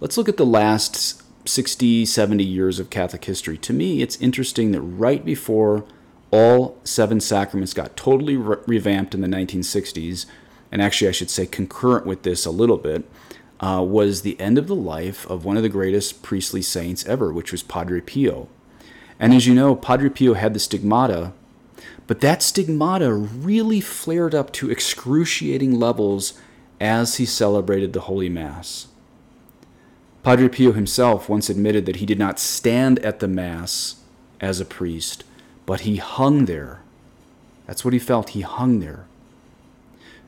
Let's 0.00 0.18
look 0.18 0.28
at 0.28 0.36
the 0.36 0.46
last 0.46 1.22
60, 1.48 2.04
70 2.04 2.44
years 2.44 2.78
of 2.78 2.90
Catholic 2.90 3.24
history. 3.24 3.56
To 3.58 3.72
me, 3.72 4.02
it's 4.02 4.20
interesting 4.20 4.72
that 4.72 4.80
right 4.80 5.24
before 5.24 5.84
all 6.30 6.78
seven 6.84 7.20
sacraments 7.20 7.72
got 7.72 7.96
totally 7.96 8.36
re- 8.36 8.58
revamped 8.66 9.14
in 9.14 9.20
the 9.20 9.28
1960s, 9.28 10.26
and 10.70 10.82
actually, 10.82 11.08
I 11.08 11.12
should 11.12 11.30
say, 11.30 11.46
concurrent 11.46 12.04
with 12.04 12.22
this 12.22 12.44
a 12.44 12.50
little 12.50 12.76
bit, 12.76 13.08
uh, 13.60 13.84
was 13.86 14.22
the 14.22 14.38
end 14.40 14.58
of 14.58 14.66
the 14.66 14.74
life 14.74 15.26
of 15.28 15.44
one 15.44 15.56
of 15.56 15.62
the 15.62 15.68
greatest 15.68 16.22
priestly 16.22 16.62
saints 16.62 17.06
ever, 17.06 17.32
which 17.32 17.52
was 17.52 17.62
Padre 17.62 18.00
Pio. 18.00 18.48
And 19.18 19.32
as 19.32 19.46
you 19.46 19.54
know, 19.54 19.74
Padre 19.74 20.10
Pio 20.10 20.34
had 20.34 20.52
the 20.52 20.60
stigmata, 20.60 21.32
but 22.06 22.20
that 22.20 22.42
stigmata 22.42 23.12
really 23.12 23.80
flared 23.80 24.34
up 24.34 24.52
to 24.52 24.70
excruciating 24.70 25.78
levels 25.78 26.34
as 26.80 27.16
he 27.16 27.24
celebrated 27.24 27.92
the 27.92 28.02
Holy 28.02 28.28
Mass. 28.28 28.88
Padre 30.22 30.48
Pio 30.48 30.72
himself 30.72 31.28
once 31.28 31.48
admitted 31.48 31.86
that 31.86 31.96
he 31.96 32.06
did 32.06 32.18
not 32.18 32.38
stand 32.38 32.98
at 32.98 33.20
the 33.20 33.28
Mass 33.28 33.96
as 34.40 34.60
a 34.60 34.64
priest, 34.64 35.24
but 35.64 35.80
he 35.80 35.96
hung 35.96 36.44
there. 36.44 36.80
That's 37.66 37.84
what 37.84 37.94
he 37.94 37.98
felt. 37.98 38.30
He 38.30 38.42
hung 38.42 38.80
there. 38.80 39.05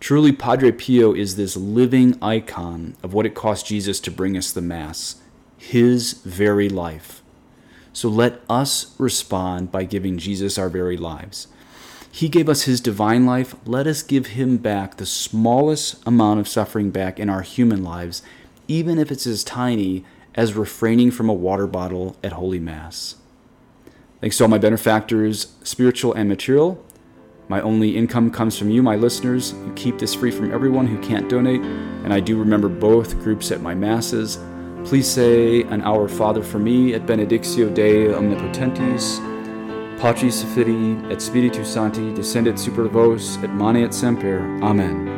Truly, 0.01 0.33
Padre 0.33 0.71
Pio 0.71 1.13
is 1.13 1.37
this 1.37 1.57
living 1.57 2.17
icon 2.23 2.97
of 3.03 3.13
what 3.13 3.27
it 3.27 3.35
cost 3.35 3.67
Jesus 3.67 3.99
to 4.01 4.11
bring 4.11 4.37
us 4.37 4.53
the 4.53 4.63
Mass, 4.63 5.17
his 5.57 6.15
very 6.25 6.69
life. 6.69 7.21
So 7.93 8.09
let 8.09 8.41
us 8.49 8.95
respond 8.97 9.73
by 9.73 9.85
giving 9.85 10.19
Jesus 10.19 10.57
our 10.57 10.69
very 10.69 10.97
lives. 10.97 11.49
He 12.11 12.29
gave 12.29 12.49
us 12.49 12.63
his 12.63 12.81
divine 12.81 13.27
life. 13.27 13.57
Let 13.67 13.89
us 13.89 14.03
give 14.03 14.29
him 14.29 14.57
back 14.57 14.97
the 14.97 15.07
smallest 15.07 16.07
amount 16.07 16.41
of 16.41 16.49
suffering 16.49 16.91
back 16.91 17.19
in 17.19 17.29
our 17.29 17.43
human 17.43 17.83
lives, 17.83 18.23
even 18.69 18.99
if 18.99 19.11
it's 19.11 19.27
as 19.27 19.43
tiny 19.43 20.05
as 20.35 20.55
refraining 20.55 21.11
from 21.11 21.29
a 21.29 21.35
water 21.35 21.67
bottle 21.67 22.17
at 22.23 22.33
Holy 22.33 22.61
Mass. 22.61 23.17
Thanks 24.21 24.37
to 24.39 24.45
all 24.45 24.49
my 24.49 24.59
benefactors, 24.59 25.57
spiritual 25.65 26.13
and 26.13 26.29
material. 26.29 26.85
My 27.49 27.63
only 27.63 27.97
income 27.97 28.31
comes 28.31 28.59
from 28.59 28.69
you, 28.69 28.83
my 28.83 28.97
listeners. 28.97 29.55
You 29.65 29.73
keep 29.75 29.99
this 29.99 30.15
free 30.15 30.31
from 30.31 30.53
everyone 30.53 30.87
who 30.87 31.01
can't 31.01 31.31
donate, 31.31 31.63
and 31.63 32.13
I 32.13 32.21
do 32.21 32.39
remember 32.39 32.69
both 32.69 33.19
groups 33.21 33.51
at 33.51 33.63
my 33.63 33.75
masses. 33.75 34.39
Please 34.85 35.09
say 35.09 35.63
an 35.63 35.81
Our 35.83 36.09
Father 36.09 36.43
for 36.43 36.59
me 36.59 36.93
at 36.95 37.07
Benedictio 37.07 37.75
Dei 37.75 38.09
Omnipotentis, 38.09 39.19
Patris 39.99 40.45
Filii 40.55 40.97
et 41.11 41.21
Spiritus 41.21 41.73
Sancti, 41.73 42.13
descendet 42.15 42.59
super 42.59 42.87
vos 42.87 43.39
et 43.43 43.49
maneat 43.49 43.95
semper. 43.95 44.39
Amen. 44.63 45.18